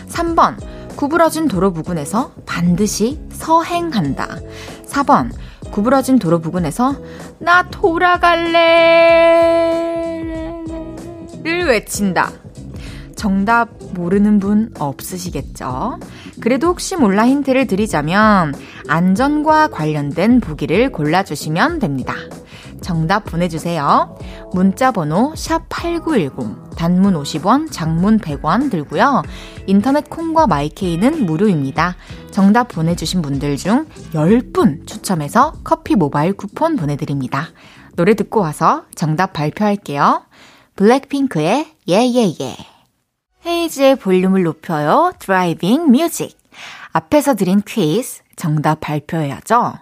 3번, 0.09 0.57
구부러진 0.97 1.49
도로 1.49 1.73
부근에서 1.73 2.33
반드시 2.47 3.21
서행한다. 3.33 4.39
4번, 4.87 5.31
구부러진 5.71 6.19
도로 6.19 6.41
부근에서 6.41 6.97
나 7.39 7.63
돌아갈래 7.71 8.61
를 11.43 11.67
외친다. 11.69 12.31
정답 13.17 13.69
모르는 13.95 14.39
분 14.41 14.73
없으시겠죠? 14.79 15.99
그래도 16.41 16.69
혹시 16.69 16.97
몰라 16.97 17.27
힌트를 17.27 17.67
드리자면 17.67 18.55
안전과 18.89 19.69
관련된 19.69 20.41
보기를 20.41 20.91
골라주시면 20.91 21.79
됩니다. 21.81 22.15
정답 22.81 23.25
보내주세요. 23.25 24.17
문자 24.53 24.91
번호 24.91 25.33
샵8910 25.35 26.77
단문 26.77 27.15
50원, 27.15 27.71
장문 27.71 28.19
100원 28.19 28.71
들고요. 28.71 29.23
인터넷 29.67 30.09
콩과 30.09 30.47
마이케이는 30.47 31.27
무료입니다. 31.27 31.97
정답 32.31 32.69
보내주신 32.69 33.23
분들 33.23 33.57
중 33.57 33.87
10분 34.13 34.87
추첨해서 34.87 35.53
커피 35.65 35.95
모바일 35.95 36.33
쿠폰 36.33 36.77
보내드립니다. 36.77 37.49
노래 37.97 38.15
듣고 38.15 38.41
와서 38.41 38.85
정답 38.95 39.33
발표할게요. 39.33 40.23
블랙핑크의 40.77 41.67
Yeah 41.89 42.10
Yeah 42.10 42.31
Yeah. 42.31 42.57
헤이즈의 43.47 43.97
볼륨을 43.97 44.43
높여요. 44.43 45.13
driving 45.19 45.91
music. 45.91 46.39
앞에서 46.93 47.35
드린 47.35 47.63
퀴즈 47.67 48.23
정답 48.37 48.81
발표해야죠. 48.81 49.75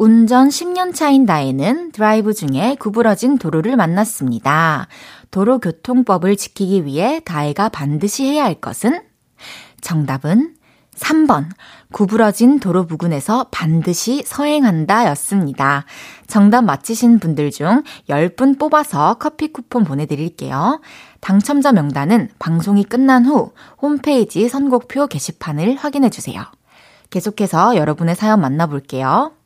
운전 0.00 0.48
10년 0.48 0.94
차인 0.94 1.24
나이는 1.24 1.90
드라이브 1.90 2.32
중에 2.32 2.76
구부러진 2.78 3.36
도로를 3.36 3.74
만났습니다. 3.74 4.86
도로교통법을 5.32 6.36
지키기 6.36 6.84
위해 6.84 7.20
다혜가 7.24 7.68
반드시 7.68 8.24
해야 8.24 8.44
할 8.44 8.54
것은? 8.54 9.02
정답은 9.80 10.54
3번. 10.94 11.48
구부러진 11.90 12.60
도로 12.60 12.86
부근에서 12.86 13.48
반드시 13.50 14.22
서행한다 14.24 15.08
였습니다. 15.10 15.84
정답 16.28 16.62
맞히신 16.62 17.18
분들 17.18 17.50
중 17.50 17.82
10분 18.08 18.56
뽑아서 18.56 19.14
커피 19.14 19.52
쿠폰 19.52 19.82
보내드릴게요. 19.82 20.80
당첨자 21.20 21.72
명단은 21.72 22.28
방송이 22.38 22.84
끝난 22.84 23.26
후 23.26 23.50
홈페이지 23.82 24.48
선곡표 24.48 25.08
게시판을 25.08 25.74
확인해주세요. 25.74 26.40
계속해서 27.10 27.74
여러분의 27.74 28.14
사연 28.14 28.40
만나볼게요. 28.40 29.37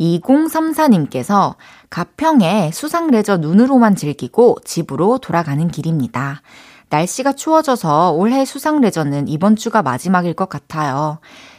2034님께서 0.00 1.56
가평에 1.90 2.70
수상레저 2.72 3.38
눈으로만 3.38 3.96
즐기고 3.96 4.58
집으로 4.64 5.18
돌아가는 5.18 5.68
길입니다. 5.68 6.42
날씨가 6.90 7.34
추워져서 7.34 8.12
올해 8.12 8.44
수상레저는 8.44 9.28
이번 9.28 9.56
주가 9.56 9.82
마지막일 9.82 10.34
것 10.34 10.48
같아요. 10.48 11.18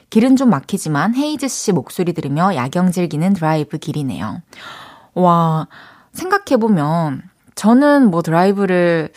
길은 0.09 0.37
좀 0.37 0.49
막히지만 0.49 1.15
헤이즈 1.15 1.47
씨 1.47 1.71
목소리 1.71 2.13
들으며 2.13 2.55
야경 2.55 2.91
즐기는 2.91 3.33
드라이브 3.33 3.77
길이네요. 3.77 4.41
와, 5.13 5.67
생각해보면 6.13 7.21
저는 7.55 8.09
뭐 8.09 8.21
드라이브를 8.21 9.11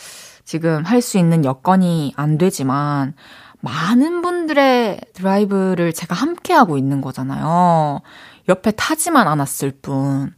지금 0.45 0.85
할 0.85 1.01
수 1.01 1.17
있는 1.17 1.45
여건이 1.45 2.13
안 2.17 2.37
되지만 2.37 3.15
많은 3.61 4.23
분들의 4.23 5.01
드라이브를 5.15 5.93
제가 5.93 6.15
함께 6.15 6.53
하고 6.53 6.77
있는 6.77 7.01
거잖아요. 7.01 8.01
옆에 8.49 8.73
타지만 8.73 9.29
않았을 9.29 9.73
뿐. 9.83 10.35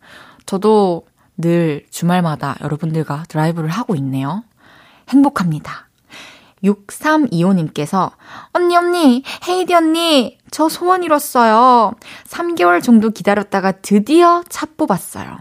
저도 0.47 1.07
늘 1.37 1.87
주말마다 1.91 2.57
여러분들과 2.61 3.25
드라이브를 3.29 3.69
하고 3.69 3.95
있네요. 3.97 4.45
행복합니다. 5.09 5.89
6325님께서, 6.63 8.13
언니, 8.53 8.77
언니, 8.77 9.23
헤이디 9.47 9.75
언니, 9.75 10.39
저 10.51 10.69
소원 10.69 11.03
이뤘어요. 11.03 11.93
3개월 12.27 12.83
정도 12.83 13.11
기다렸다가 13.11 13.73
드디어 13.73 14.43
차 14.49 14.67
뽑았어요. 14.77 15.39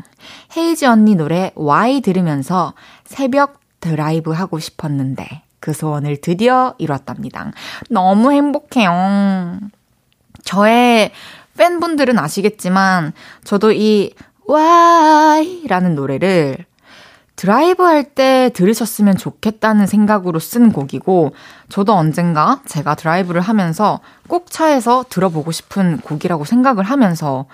헤이즈 0.57 0.85
언니 0.85 1.15
노래 1.15 1.51
Y 1.55 2.01
들으면서 2.01 2.73
새벽 3.05 3.61
드라이브 3.79 4.31
하고 4.31 4.59
싶었는데, 4.59 5.43
그 5.59 5.71
소원을 5.71 6.19
드디어 6.19 6.75
이뤘답니다. 6.77 7.51
너무 7.89 8.33
행복해요. 8.33 9.59
저의 10.43 11.11
팬분들은 11.57 12.17
아시겠지만, 12.19 13.13
저도 13.43 13.71
이 13.71 14.13
Y라는 14.47 15.95
노래를 15.95 16.65
드라이브 17.35 17.83
할 17.83 18.03
때 18.03 18.51
들으셨으면 18.53 19.17
좋겠다는 19.17 19.87
생각으로 19.87 20.39
쓴 20.39 20.71
곡이고, 20.71 21.33
저도 21.69 21.93
언젠가 21.93 22.61
제가 22.67 22.95
드라이브를 22.95 23.41
하면서 23.41 23.99
꼭 24.27 24.51
차에서 24.51 25.05
들어보고 25.09 25.51
싶은 25.51 25.97
곡이라고 25.97 26.45
생각을 26.45 26.83
하면서 26.83 27.45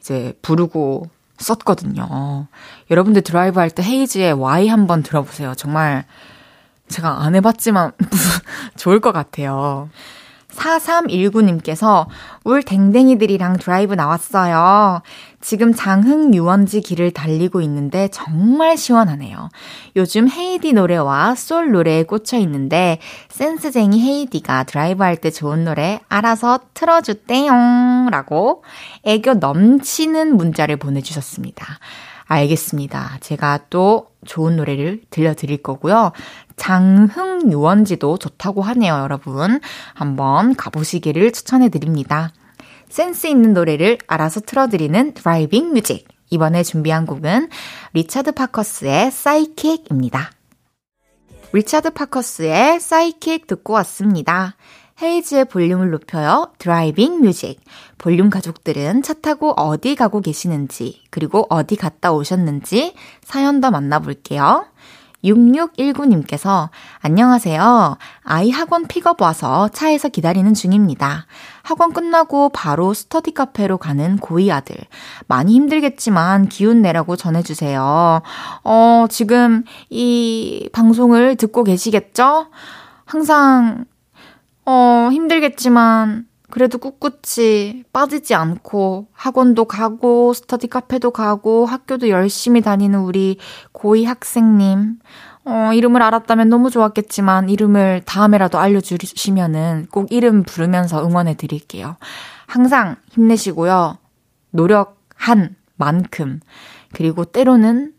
이제 0.00 0.32
부르고 0.42 1.08
썼거든요. 1.38 2.46
여러분들 2.90 3.22
드라이브 3.22 3.60
할 3.60 3.70
때 3.70 3.82
헤이즈의 3.82 4.32
Y 4.32 4.68
한번 4.68 5.02
들어보세요. 5.02 5.54
정말 5.54 6.04
제가 6.88 7.22
안 7.22 7.34
해봤지만 7.34 7.92
좋을 8.76 9.00
것 9.00 9.12
같아요. 9.12 9.88
4319님께서 10.58 12.06
울 12.44 12.62
댕댕이들이랑 12.62 13.58
드라이브 13.58 13.94
나왔어요. 13.94 15.02
지금 15.40 15.72
장흥 15.72 16.34
유원지 16.34 16.80
길을 16.80 17.12
달리고 17.12 17.60
있는데 17.60 18.08
정말 18.08 18.76
시원하네요. 18.76 19.48
요즘 19.94 20.28
헤이즈 20.28 20.72
노래와 20.72 21.36
솔 21.36 21.70
노래에 21.70 22.02
꽂혀 22.02 22.38
있는데 22.38 22.98
센스쟁이 23.28 24.00
헤이즈가 24.02 24.64
드라이브 24.64 25.02
할 25.04 25.18
때 25.18 25.30
좋은 25.30 25.64
노래 25.64 26.00
알아서 26.08 26.60
틀어주대요. 26.74 28.08
라고 28.10 28.62
애교 29.04 29.34
넘치는 29.34 30.36
문자를 30.36 30.76
보내주셨습니다. 30.76 31.78
알겠습니다. 32.26 33.18
제가 33.20 33.60
또 33.70 34.07
좋은 34.28 34.56
노래를 34.56 35.00
들려드릴 35.10 35.62
거고요. 35.62 36.12
장흥 36.56 37.50
유원지도 37.50 38.18
좋다고 38.18 38.62
하네요, 38.62 38.94
여러분. 38.94 39.60
한번 39.94 40.54
가보시기를 40.54 41.32
추천해 41.32 41.68
드립니다. 41.68 42.32
센스 42.88 43.26
있는 43.26 43.54
노래를 43.54 43.98
알아서 44.06 44.40
틀어드리는 44.40 45.14
driving 45.14 45.72
music. 45.72 46.06
이번에 46.30 46.62
준비한 46.62 47.06
곡은 47.06 47.48
리차드 47.94 48.32
파커스의 48.32 49.10
Psychic입니다. 49.10 50.30
리차드 51.52 51.90
파커스의 51.90 52.80
Psychic 52.80 53.46
듣고 53.46 53.72
왔습니다. 53.74 54.56
헤이즈의 55.00 55.44
볼륨을 55.44 55.90
높여요. 55.90 56.50
driving 56.58 57.20
music. 57.20 57.60
볼륨 57.98 58.30
가족들은 58.30 59.02
차 59.02 59.14
타고 59.14 59.52
어디 59.52 59.94
가고 59.94 60.20
계시는지, 60.20 61.02
그리고 61.10 61.46
어디 61.50 61.76
갔다 61.76 62.12
오셨는지 62.12 62.94
사연 63.22 63.60
더 63.60 63.70
만나볼게요. 63.70 64.66
6619님께서 65.24 66.68
안녕하세요. 67.00 67.98
아이 68.22 68.50
학원 68.50 68.86
픽업 68.86 69.20
와서 69.20 69.68
차에서 69.68 70.08
기다리는 70.08 70.54
중입니다. 70.54 71.26
학원 71.62 71.92
끝나고 71.92 72.50
바로 72.50 72.94
스터디 72.94 73.34
카페로 73.34 73.78
가는 73.78 74.16
고2 74.18 74.50
아들. 74.52 74.76
많이 75.26 75.54
힘들겠지만 75.54 76.48
기운 76.48 76.82
내라고 76.82 77.16
전해주세요. 77.16 78.22
어, 78.64 79.06
지금 79.10 79.64
이 79.90 80.68
방송을 80.72 81.36
듣고 81.36 81.64
계시겠죠? 81.64 82.46
항상, 83.04 83.86
어, 84.70 85.08
힘들겠지만 85.10 86.26
그래도 86.50 86.76
꿋꿋이 86.76 87.84
빠지지 87.90 88.34
않고 88.34 89.06
학원도 89.12 89.64
가고 89.64 90.34
스터디 90.34 90.66
카페도 90.66 91.10
가고 91.10 91.64
학교도 91.64 92.10
열심히 92.10 92.60
다니는 92.60 93.00
우리 93.00 93.38
고이 93.72 94.04
학생님. 94.04 94.98
어, 95.46 95.72
이름을 95.72 96.02
알았다면 96.02 96.50
너무 96.50 96.68
좋았겠지만 96.68 97.48
이름을 97.48 98.02
다음에라도 98.04 98.58
알려주시면은 98.58 99.86
꼭 99.90 100.12
이름 100.12 100.42
부르면서 100.42 101.02
응원해 101.02 101.34
드릴게요. 101.34 101.96
항상 102.46 102.96
힘내시고요. 103.12 103.96
노력한 104.50 105.56
만큼. 105.76 106.40
그리고 106.92 107.24
때로는 107.24 107.94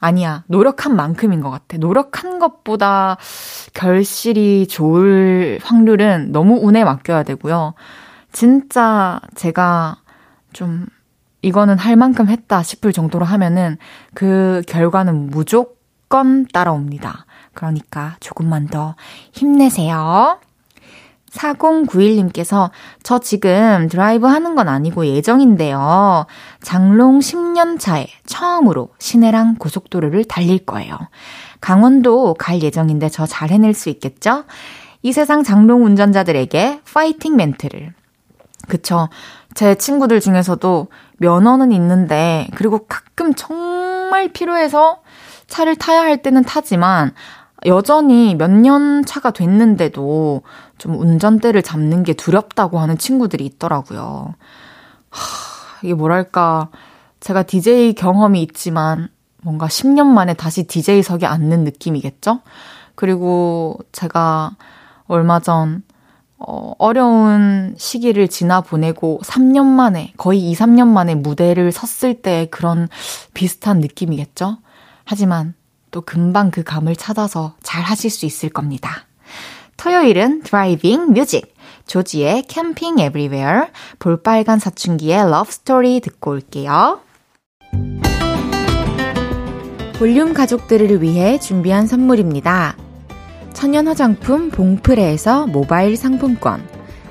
아니야. 0.00 0.44
노력한 0.46 0.96
만큼인 0.96 1.40
것 1.40 1.50
같아. 1.50 1.76
노력한 1.76 2.38
것보다 2.38 3.18
결실이 3.74 4.66
좋을 4.66 5.60
확률은 5.62 6.32
너무 6.32 6.58
운에 6.60 6.84
맡겨야 6.84 7.22
되고요. 7.22 7.74
진짜 8.32 9.20
제가 9.34 9.98
좀 10.52 10.86
이거는 11.42 11.78
할 11.78 11.96
만큼 11.96 12.28
했다 12.28 12.62
싶을 12.62 12.92
정도로 12.92 13.24
하면은 13.24 13.76
그 14.14 14.62
결과는 14.66 15.28
무조건 15.30 16.46
따라옵니다. 16.46 17.26
그러니까 17.52 18.16
조금만 18.20 18.68
더 18.68 18.94
힘내세요. 19.32 20.40
4091님께서 21.32 22.70
저 23.02 23.18
지금 23.18 23.88
드라이브 23.88 24.26
하는 24.26 24.54
건 24.54 24.68
아니고 24.68 25.06
예정인데요. 25.06 26.26
장롱 26.62 27.20
10년 27.20 27.78
차에 27.78 28.06
처음으로 28.26 28.90
시내랑 28.98 29.56
고속도로를 29.56 30.24
달릴 30.24 30.58
거예요. 30.64 30.98
강원도 31.60 32.34
갈 32.34 32.62
예정인데 32.62 33.08
저 33.08 33.26
잘 33.26 33.50
해낼 33.50 33.74
수 33.74 33.88
있겠죠? 33.90 34.44
이 35.02 35.12
세상 35.12 35.42
장롱 35.42 35.84
운전자들에게 35.84 36.80
파이팅 36.92 37.36
멘트를. 37.36 37.94
그쵸. 38.68 39.08
제 39.54 39.74
친구들 39.74 40.20
중에서도 40.20 40.88
면허는 41.18 41.72
있는데, 41.72 42.48
그리고 42.54 42.86
가끔 42.86 43.34
정말 43.34 44.28
필요해서 44.28 45.00
차를 45.48 45.76
타야 45.76 46.02
할 46.02 46.22
때는 46.22 46.44
타지만, 46.44 47.12
여전히 47.66 48.34
몇 48.36 48.50
년 48.50 49.04
차가 49.04 49.32
됐는데도 49.32 50.42
좀 50.80 50.98
운전대를 50.98 51.62
잡는 51.62 52.04
게 52.04 52.14
두렵다고 52.14 52.78
하는 52.78 52.96
친구들이 52.96 53.44
있더라고요. 53.44 54.34
하, 55.10 55.78
이게 55.82 55.94
뭐랄까. 55.94 56.68
제가 57.20 57.42
DJ 57.42 57.92
경험이 57.92 58.40
있지만 58.42 59.10
뭔가 59.42 59.66
10년 59.66 60.06
만에 60.06 60.32
다시 60.32 60.66
DJ석에 60.66 61.26
앉는 61.26 61.64
느낌이겠죠? 61.64 62.40
그리고 62.94 63.78
제가 63.92 64.56
얼마 65.06 65.38
전, 65.40 65.82
어, 66.38 66.72
어려운 66.78 67.74
시기를 67.76 68.28
지나 68.28 68.62
보내고 68.62 69.20
3년 69.22 69.66
만에, 69.66 70.14
거의 70.16 70.50
2, 70.50 70.54
3년 70.54 70.86
만에 70.86 71.14
무대를 71.14 71.72
섰을 71.72 72.22
때 72.22 72.48
그런 72.50 72.88
비슷한 73.34 73.80
느낌이겠죠? 73.80 74.56
하지만 75.04 75.52
또 75.90 76.00
금방 76.00 76.50
그 76.50 76.62
감을 76.62 76.96
찾아서 76.96 77.54
잘 77.62 77.82
하실 77.82 78.08
수 78.08 78.24
있을 78.24 78.48
겁니다. 78.48 79.04
토요일은 79.80 80.42
driving 80.42 81.14
music, 81.14 81.54
조지의 81.86 82.42
Camping 82.48 82.98
Everywhere, 82.98 83.68
볼빨간 83.98 84.58
사춘기의 84.58 85.30
Love 85.30 85.61
Story 85.61 86.00
듣고 86.00 86.32
올게요. 86.32 87.00
볼륨 89.98 90.34
가족들을 90.34 91.00
위해 91.00 91.40
준비한 91.40 91.86
선물입니다. 91.86 92.76
천연 93.54 93.88
화장품 93.88 94.50
봉프레에서 94.50 95.46
모바일 95.46 95.96
상품권, 95.96 96.62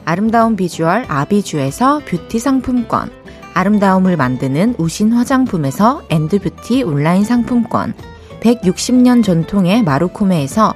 아름다운 0.05 0.55
비주얼 0.55 1.05
아비주에서 1.07 2.01
뷰티 2.05 2.38
상품권, 2.38 3.09
아름다움을 3.55 4.15
만드는 4.15 4.76
우신 4.78 5.13
화장품에서 5.13 6.03
엔드뷰티 6.11 6.84
온라인 6.84 7.24
상품권, 7.24 7.95
160년 8.41 9.24
전통의 9.24 9.82
마루코메에서 9.82 10.76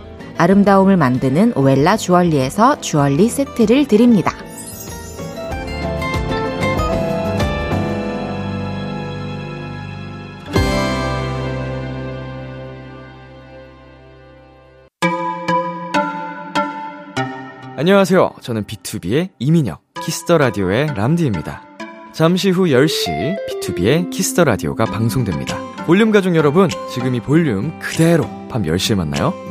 아름다움을 0.41 0.97
만드는 0.97 1.53
오엘라 1.55 1.97
주얼리에서 1.97 2.81
주얼리 2.81 3.29
세트를 3.29 3.87
드립니다. 3.87 4.33
안녕하세요. 17.77 18.31
저는 18.41 18.63
B2B의 18.63 19.29
이민혁, 19.37 19.83
키스 20.01 20.25
더 20.25 20.39
라디오의 20.39 20.87
람디입니다. 20.95 21.61
잠시 22.13 22.49
후 22.49 22.65
10시 22.65 23.37
비투비의 23.47 24.09
키스 24.09 24.30
더 24.30 24.43
라디오가 24.43 24.85
방송됩니다. 24.85 25.55
볼륨 25.85 26.11
가족 26.11 26.35
여러분, 26.35 26.67
지금 26.91 27.13
이 27.13 27.19
볼륨 27.19 27.77
그대로 27.79 28.23
밤 28.49 28.63
10시에 28.63 28.95
만나요. 28.95 29.50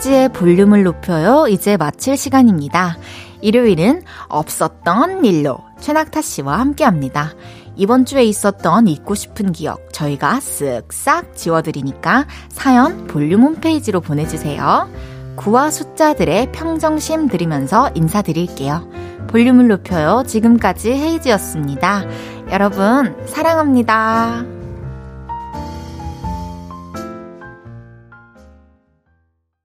헤이즈의 0.00 0.30
볼륨을 0.30 0.82
높여요. 0.82 1.46
이제 1.48 1.76
마칠 1.76 2.16
시간입니다. 2.16 2.96
일요일은 3.42 4.02
없었던 4.28 5.24
일로 5.24 5.58
최낙타 5.78 6.22
씨와 6.22 6.58
함께 6.58 6.84
합니다. 6.84 7.32
이번 7.76 8.04
주에 8.04 8.24
있었던 8.24 8.88
잊고 8.88 9.14
싶은 9.14 9.52
기억 9.52 9.92
저희가 9.92 10.38
쓱싹 10.38 11.36
지워드리니까 11.36 12.26
사연 12.48 13.06
볼륨 13.06 13.42
홈페이지로 13.42 14.00
보내주세요. 14.00 14.90
구와 15.36 15.70
숫자들의 15.70 16.52
평정심 16.52 17.28
들으면서 17.28 17.90
인사드릴게요. 17.94 18.88
볼륨을 19.28 19.68
높여요. 19.68 20.24
지금까지 20.26 20.92
헤이즈였습니다. 20.92 22.04
여러분, 22.50 23.16
사랑합니다. 23.26 24.59